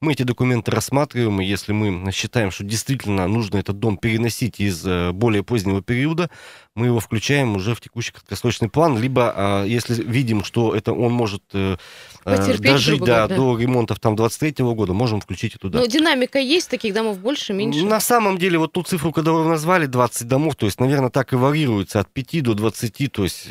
Мы 0.00 0.12
эти 0.12 0.24
документы 0.24 0.70
рассматриваем, 0.70 1.40
и 1.40 1.44
если 1.44 1.72
мы 1.72 2.10
считаем, 2.12 2.50
что 2.50 2.64
действительно 2.64 3.28
нужно 3.28 3.58
этот 3.58 3.78
дом 3.78 3.96
переносить 3.96 4.60
из 4.60 4.84
э, 4.84 5.12
более 5.12 5.44
позднего 5.44 5.80
периода, 5.82 6.28
мы 6.74 6.86
его 6.86 7.00
включаем 7.00 7.54
уже 7.54 7.74
в 7.74 7.80
текущий 7.80 8.12
краткосрочный 8.12 8.68
план, 8.68 8.98
либо 8.98 9.32
а, 9.34 9.64
если 9.64 10.02
видим, 10.02 10.42
что 10.42 10.74
это 10.74 10.92
он 10.92 11.12
может 11.12 11.42
э, 11.52 11.76
э, 12.24 12.36
Потерпеть, 12.36 12.62
дожить 12.62 13.00
да, 13.00 13.06
говоря, 13.06 13.28
да. 13.28 13.36
до 13.36 13.58
ремонтов 13.58 14.00
там 14.00 14.16
23 14.16 14.64
года, 14.64 14.94
можем 14.94 15.20
включить 15.20 15.54
и 15.54 15.58
туда. 15.58 15.78
Но 15.78 15.86
динамика 15.86 16.38
есть, 16.38 16.70
таких 16.70 16.94
домов 16.94 17.18
больше, 17.18 17.52
меньше? 17.52 17.84
На 17.84 18.00
самом 18.00 18.38
деле, 18.38 18.58
вот 18.58 18.72
ту 18.72 18.82
цифру, 18.82 19.12
которую 19.12 19.44
вы 19.44 19.50
назвали, 19.50 19.86
20 19.86 20.26
домов, 20.26 20.56
то 20.56 20.66
есть, 20.66 20.80
наверное, 20.80 21.10
так 21.10 21.32
и 21.32 21.36
варьируется 21.36 22.00
от 22.00 22.10
5 22.10 22.42
до 22.42 22.54
20, 22.54 23.12
то 23.12 23.24
есть... 23.24 23.48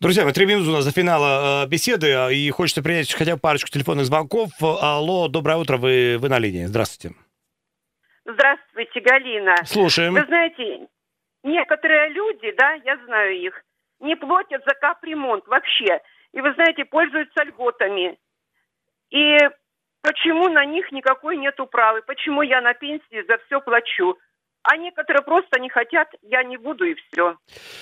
Друзья, 0.00 0.24
мы 0.24 0.32
три 0.32 0.44
минуты 0.44 0.70
у 0.70 0.72
нас 0.72 0.84
до 0.84 0.90
финала 0.90 1.64
э, 1.64 1.68
беседы, 1.68 2.08
э, 2.08 2.34
и 2.34 2.50
хочется 2.50 2.82
принять 2.82 3.12
хотя 3.14 3.34
бы 3.34 3.40
парочку 3.40 3.70
телефонных 3.70 4.06
звонков. 4.06 4.50
Алло, 4.60 5.28
доброе 5.28 5.56
утро, 5.56 5.76
вы, 5.76 6.16
вы 6.18 6.28
на 6.28 6.40
линии. 6.40 6.64
Здравствуйте. 6.64 7.16
Здравствуйте, 8.24 9.00
Галина. 9.00 9.54
Слушаем. 9.64 10.14
Вы 10.14 10.24
знаете, 10.26 10.88
некоторые 11.44 12.08
люди, 12.08 12.52
да, 12.58 12.72
я 12.84 12.96
знаю 13.06 13.38
их, 13.38 13.62
не 14.00 14.16
платят 14.16 14.62
за 14.66 14.74
капремонт 14.74 15.46
вообще. 15.46 16.00
И 16.32 16.40
вы 16.40 16.52
знаете, 16.54 16.84
пользуются 16.84 17.44
льготами. 17.44 18.18
И 19.10 19.38
почему 20.02 20.48
на 20.48 20.64
них 20.64 20.90
никакой 20.90 21.36
нет 21.36 21.60
управы? 21.60 22.02
Почему 22.02 22.42
я 22.42 22.60
на 22.60 22.74
пенсии 22.74 23.24
за 23.28 23.38
все 23.46 23.60
плачу? 23.60 24.18
А 24.64 24.78
некоторые 24.78 25.22
просто 25.22 25.60
не 25.60 25.68
хотят, 25.68 26.08
я 26.22 26.42
не 26.42 26.56
буду 26.56 26.84
и 26.84 26.94
все. 26.94 27.36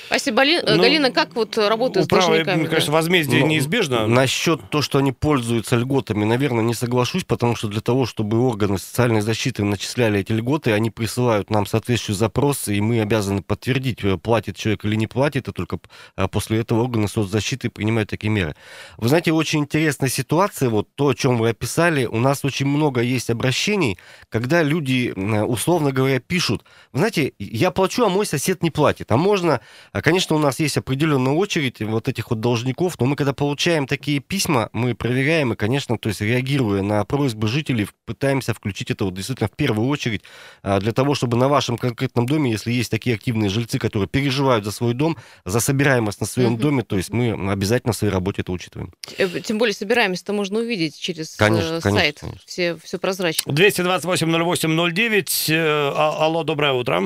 Спасибо, 0.07 0.43
Али... 0.43 0.61
ну, 0.61 0.83
Галина. 0.83 1.13
Как 1.13 1.35
вот 1.35 1.57
работает 1.57 2.07
управа, 2.07 2.23
с 2.23 2.27
должниками? 2.27 2.61
Мне 2.61 2.69
кажется, 2.69 2.91
возмездие 2.91 3.43
ну, 3.43 3.47
неизбежно. 3.47 4.09
Насчет 4.09 4.69
того, 4.69 4.83
что 4.83 4.99
они 4.99 5.13
пользуются 5.13 5.77
льготами, 5.77 6.25
наверное, 6.25 6.65
не 6.65 6.75
соглашусь, 6.75 7.23
потому 7.25 7.55
что 7.55 7.69
для 7.69 7.81
того, 7.81 8.05
чтобы 8.05 8.41
органы 8.41 8.79
социальной 8.79 9.21
защиты 9.21 9.63
начисляли 9.63 10.19
эти 10.19 10.33
льготы, 10.33 10.73
они 10.73 10.91
присылают 10.91 11.51
нам 11.51 11.67
соответствующие 11.67 12.17
запросы, 12.17 12.75
и 12.75 12.81
мы 12.81 13.01
обязаны 13.01 13.43
подтвердить, 13.43 14.03
э, 14.03 14.19
платит 14.19 14.57
человек 14.57 14.85
или 14.85 14.97
не 14.97 15.07
платит, 15.07 15.47
и 15.47 15.53
только 15.53 15.79
а 16.17 16.27
после 16.27 16.59
этого 16.59 16.83
органы 16.83 17.07
соцзащиты 17.07 17.71
принимают 17.71 18.11
такие 18.11 18.29
меры. 18.29 18.57
Вы 18.97 19.09
знаете, 19.09 19.33
очень 19.33 19.61
интересная 19.61 20.09
ситуация, 20.09 20.69
вот 20.69 20.89
то, 20.97 21.09
о 21.09 21.15
чем 21.15 21.39
вы 21.39 21.51
описали, 21.51 22.07
у 22.07 22.19
нас 22.19 22.45
очень 22.45 22.67
много 22.67 23.03
есть 23.03 23.31
обращений, 23.31 23.99
когда 24.31 24.65
люди, 24.65 25.15
условно 25.17 25.93
говоря, 25.93 26.19
пишут, 26.19 26.65
вы 26.93 26.99
знаете, 26.99 27.33
я 27.39 27.71
плачу, 27.71 28.05
а 28.05 28.09
мой 28.09 28.27
сосед 28.27 28.63
не 28.63 28.71
платит. 28.71 29.13
А 29.13 29.17
можно, 29.17 29.61
а, 29.93 30.03
конечно, 30.03 30.37
у 30.37 30.39
нас 30.39 30.61
есть 30.61 30.77
определенная 30.77 31.33
очередь 31.33 31.81
вот 31.81 32.09
этих 32.09 32.31
вот 32.31 32.41
должников, 32.41 32.99
но 33.01 33.07
мы 33.07 33.17
когда 33.17 33.33
получаем 33.33 33.87
такие 33.87 34.21
письма, 34.21 34.69
мы 34.73 34.95
проверяем 34.95 35.53
и, 35.53 35.57
конечно, 35.57 35.99
то 35.99 36.09
есть 36.09 36.21
реагируя 36.21 36.83
на 36.83 37.05
просьбы 37.05 37.49
жителей, 37.49 37.89
пытаемся 38.05 38.55
включить 38.55 38.91
это 38.91 39.05
вот 39.05 39.15
действительно 39.15 39.49
в 39.49 39.57
первую 39.57 39.89
очередь 39.89 40.23
а, 40.63 40.81
для 40.81 40.93
того, 40.93 41.15
чтобы 41.15 41.37
на 41.37 41.49
вашем 41.49 41.79
конкретном 41.79 42.27
доме, 42.27 42.51
если 42.51 42.73
есть 42.73 42.91
такие 42.91 43.17
активные 43.17 43.51
жильцы, 43.51 43.79
которые 43.79 44.09
переживают 44.09 44.65
за 44.65 44.71
свой 44.71 44.95
дом, 44.95 45.17
за 45.45 45.61
собираемость 45.61 46.21
на 46.21 46.27
своем 46.27 46.57
доме, 46.57 46.83
то 46.83 46.97
есть 46.97 47.11
мы 47.11 47.33
обязательно 47.51 47.93
в 47.93 47.97
своей 47.97 48.13
работе 48.13 48.43
это 48.43 48.53
учитываем. 48.53 48.93
Э, 49.19 49.41
тем 49.41 49.59
более 49.59 49.75
собираемость-то 49.75 50.33
можно 50.33 50.59
увидеть 50.61 50.99
через 50.99 51.37
конечно, 51.37 51.81
сайт. 51.81 51.95
Конечно, 51.95 52.21
конечно. 52.21 52.41
Все, 52.47 52.77
все 52.77 52.99
прозрачно. 52.99 53.53
228 53.53 54.31
08 54.31 54.93
09. 54.93 55.51
Алло, 55.97 56.45
доброе 56.45 56.62
Доброе 56.63 56.79
утро. 56.79 57.01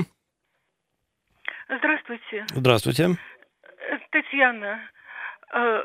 Здравствуйте. 1.78 2.44
Здравствуйте. 2.48 3.04
Татьяна. 4.10 4.80
Э, 5.50 5.82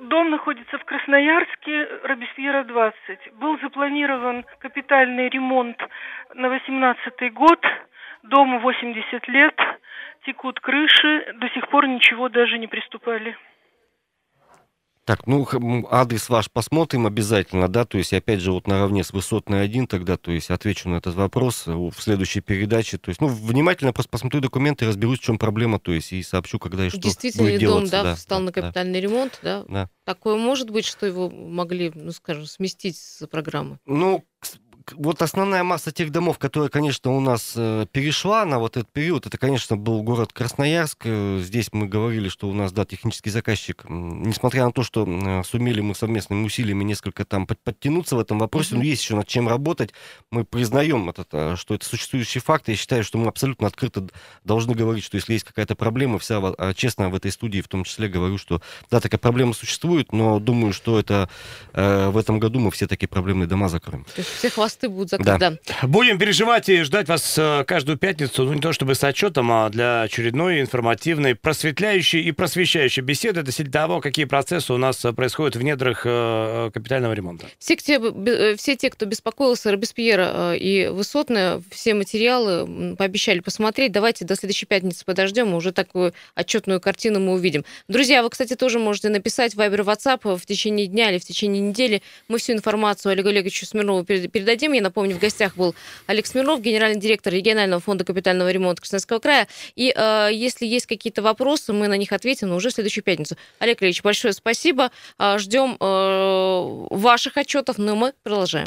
дом 0.00 0.30
находится 0.30 0.78
в 0.78 0.84
Красноярске, 0.86 1.88
Робеспьера 2.04 2.64
20. 2.64 3.34
Был 3.34 3.60
запланирован 3.60 4.46
капитальный 4.60 5.28
ремонт 5.28 5.76
на 6.32 6.48
18 6.48 7.34
год. 7.34 7.60
Дому 8.22 8.60
80 8.60 9.28
лет, 9.28 9.60
текут 10.24 10.58
крыши, 10.60 11.34
до 11.34 11.50
сих 11.50 11.68
пор 11.68 11.86
ничего 11.86 12.30
даже 12.30 12.56
не 12.56 12.66
приступали. 12.66 13.36
Так, 15.06 15.28
ну, 15.28 15.46
адрес 15.88 16.28
ваш 16.28 16.50
посмотрим 16.50 17.06
обязательно, 17.06 17.68
да, 17.68 17.84
то 17.84 17.96
есть, 17.96 18.12
опять 18.12 18.40
же, 18.40 18.50
вот 18.50 18.66
наравне 18.66 19.04
с 19.04 19.12
высотной 19.12 19.62
один 19.62 19.86
тогда, 19.86 20.16
то 20.16 20.32
есть, 20.32 20.50
отвечу 20.50 20.88
на 20.88 20.96
этот 20.96 21.14
вопрос 21.14 21.64
в 21.66 21.94
следующей 21.96 22.40
передаче, 22.40 22.98
то 22.98 23.10
есть, 23.10 23.20
ну, 23.20 23.28
внимательно 23.28 23.92
просто 23.92 24.10
посмотрю 24.10 24.40
документы, 24.40 24.84
разберусь, 24.84 25.20
в 25.20 25.22
чем 25.22 25.38
проблема, 25.38 25.78
то 25.78 25.92
есть, 25.92 26.12
и 26.12 26.24
сообщу, 26.24 26.58
когда 26.58 26.86
и 26.86 26.88
что 26.88 26.98
Действительно, 26.98 27.44
будет 27.44 27.60
дом, 27.60 27.86
да, 27.86 28.02
да, 28.02 28.14
встал 28.16 28.40
да, 28.40 28.44
на 28.46 28.52
капитальный 28.52 29.00
да. 29.00 29.06
ремонт, 29.06 29.38
да? 29.44 29.64
Да. 29.68 29.88
Такое 30.02 30.36
может 30.36 30.70
быть, 30.70 30.84
что 30.84 31.06
его 31.06 31.30
могли, 31.30 31.92
ну, 31.94 32.10
скажем, 32.10 32.46
сместить 32.46 32.96
с 32.96 33.24
программы? 33.28 33.78
Ну, 33.86 34.24
вот 34.94 35.22
основная 35.22 35.62
масса 35.62 35.92
тех 35.92 36.10
домов, 36.10 36.38
которые, 36.38 36.70
конечно, 36.70 37.12
у 37.12 37.20
нас 37.20 37.54
э, 37.56 37.86
перешла 37.90 38.44
на 38.44 38.58
вот 38.58 38.76
этот 38.76 38.90
период, 38.90 39.26
это, 39.26 39.38
конечно, 39.38 39.76
был 39.76 40.02
город 40.02 40.32
Красноярск. 40.32 41.02
Э, 41.04 41.40
здесь 41.42 41.72
мы 41.72 41.86
говорили, 41.86 42.28
что 42.28 42.48
у 42.48 42.52
нас, 42.52 42.72
да, 42.72 42.84
технический 42.84 43.30
заказчик, 43.30 43.84
несмотря 43.88 44.64
на 44.64 44.72
то, 44.72 44.82
что 44.82 45.06
э, 45.06 45.42
сумели 45.44 45.80
мы 45.80 45.94
совместными 45.94 46.44
усилиями 46.44 46.84
несколько 46.84 47.24
там 47.24 47.46
под, 47.46 47.60
подтянуться 47.60 48.16
в 48.16 48.20
этом 48.20 48.38
вопросе, 48.38 48.74
mm-hmm. 48.74 48.78
но 48.78 48.84
есть 48.84 49.02
еще 49.02 49.16
над 49.16 49.26
чем 49.26 49.48
работать. 49.48 49.92
Мы 50.30 50.44
признаем, 50.44 51.10
этот, 51.10 51.58
что 51.58 51.74
это 51.74 51.84
существующий 51.84 52.40
факт. 52.40 52.68
Я 52.68 52.76
считаю, 52.76 53.04
что 53.04 53.18
мы 53.18 53.28
абсолютно 53.28 53.66
открыто 53.66 54.06
должны 54.44 54.74
говорить, 54.74 55.04
что 55.04 55.16
если 55.16 55.32
есть 55.32 55.44
какая-то 55.44 55.74
проблема, 55.74 56.18
вся 56.18 56.38
а, 56.38 56.74
честно 56.74 57.08
в 57.10 57.14
этой 57.14 57.30
студии 57.30 57.60
в 57.60 57.68
том 57.68 57.84
числе 57.84 58.08
говорю, 58.08 58.38
что 58.38 58.62
да, 58.90 59.00
такая 59.00 59.18
проблема 59.18 59.52
существует, 59.52 60.12
но 60.12 60.38
думаю, 60.38 60.72
что 60.72 60.98
это 60.98 61.28
э, 61.72 62.08
в 62.08 62.16
этом 62.16 62.38
году 62.38 62.60
мы 62.60 62.70
все 62.70 62.86
такие 62.86 63.08
проблемные 63.08 63.46
дома 63.46 63.68
закроем. 63.68 64.04
То 64.04 64.20
есть 64.20 64.30
всех 64.30 64.56
вас 64.56 64.75
хвосты 64.76 64.88
будут 64.88 65.10
закрыты. 65.10 65.38
Да. 65.38 65.86
Будем 65.86 66.18
переживать 66.18 66.68
и 66.68 66.82
ждать 66.82 67.08
вас 67.08 67.36
э, 67.38 67.64
каждую 67.66 67.98
пятницу, 67.98 68.44
ну 68.44 68.54
не 68.54 68.60
то 68.60 68.72
чтобы 68.72 68.94
с 68.94 69.02
отчетом, 69.04 69.50
а 69.50 69.68
для 69.68 70.02
очередной 70.02 70.60
информативной, 70.60 71.34
просветляющей 71.34 72.20
и 72.20 72.32
просвещающей 72.32 73.02
беседы 73.02 73.40
относительно 73.40 73.72
того, 73.72 74.00
какие 74.00 74.24
процессы 74.24 74.72
у 74.72 74.76
нас 74.76 75.04
э, 75.04 75.12
происходят 75.12 75.56
в 75.56 75.62
недрах 75.62 76.02
э, 76.04 76.70
капитального 76.72 77.12
ремонта. 77.12 77.46
Все 77.58 77.76
те, 77.76 77.98
все 78.56 78.76
те 78.76 78.90
кто 78.90 79.06
беспокоился 79.06 79.70
Робеспьера 79.70 80.54
и 80.54 80.88
Высотная, 80.88 81.62
все 81.70 81.94
материалы 81.94 82.96
пообещали 82.96 83.40
посмотреть. 83.40 83.92
Давайте 83.92 84.24
до 84.24 84.36
следующей 84.36 84.66
пятницы 84.66 85.04
подождем, 85.04 85.54
уже 85.54 85.72
такую 85.72 86.12
отчетную 86.34 86.80
картину 86.80 87.20
мы 87.20 87.32
увидим. 87.32 87.64
Друзья, 87.88 88.22
вы, 88.22 88.30
кстати, 88.30 88.54
тоже 88.54 88.78
можете 88.78 89.08
написать 89.08 89.54
в 89.54 89.60
Viber 89.60 89.84
WhatsApp 89.84 90.36
в 90.36 90.46
течение 90.46 90.86
дня 90.86 91.10
или 91.10 91.18
в 91.18 91.24
течение 91.24 91.60
недели. 91.60 92.02
Мы 92.28 92.38
всю 92.38 92.52
информацию 92.52 93.12
Олегу 93.12 93.28
Олеговичу 93.28 93.66
Смирнову 93.66 94.04
передадим 94.04 94.65
тем. 94.66 94.72
Я 94.72 94.82
напомню, 94.82 95.14
в 95.14 95.20
гостях 95.20 95.56
был 95.56 95.74
Алекс 96.06 96.30
Смирнов, 96.30 96.60
генеральный 96.60 96.98
директор 97.00 97.32
регионального 97.32 97.80
фонда 97.80 98.04
капитального 98.04 98.50
ремонта 98.50 98.82
Красноярского 98.82 99.20
края. 99.20 99.46
И 99.76 99.94
э, 99.96 100.30
если 100.32 100.66
есть 100.66 100.86
какие-то 100.86 101.22
вопросы, 101.22 101.72
мы 101.72 101.86
на 101.86 101.96
них 101.96 102.12
ответим, 102.12 102.48
но 102.48 102.56
уже 102.56 102.70
в 102.70 102.72
следующую 102.72 103.04
пятницу. 103.04 103.36
Олег 103.60 103.82
Ильич, 103.82 104.02
большое 104.02 104.32
спасибо. 104.32 104.90
Э, 105.18 105.38
ждем 105.38 105.76
э, 105.78 106.86
ваших 106.90 107.36
отчетов, 107.36 107.78
но 107.78 107.94
мы 107.94 108.12
продолжаем. 108.24 108.64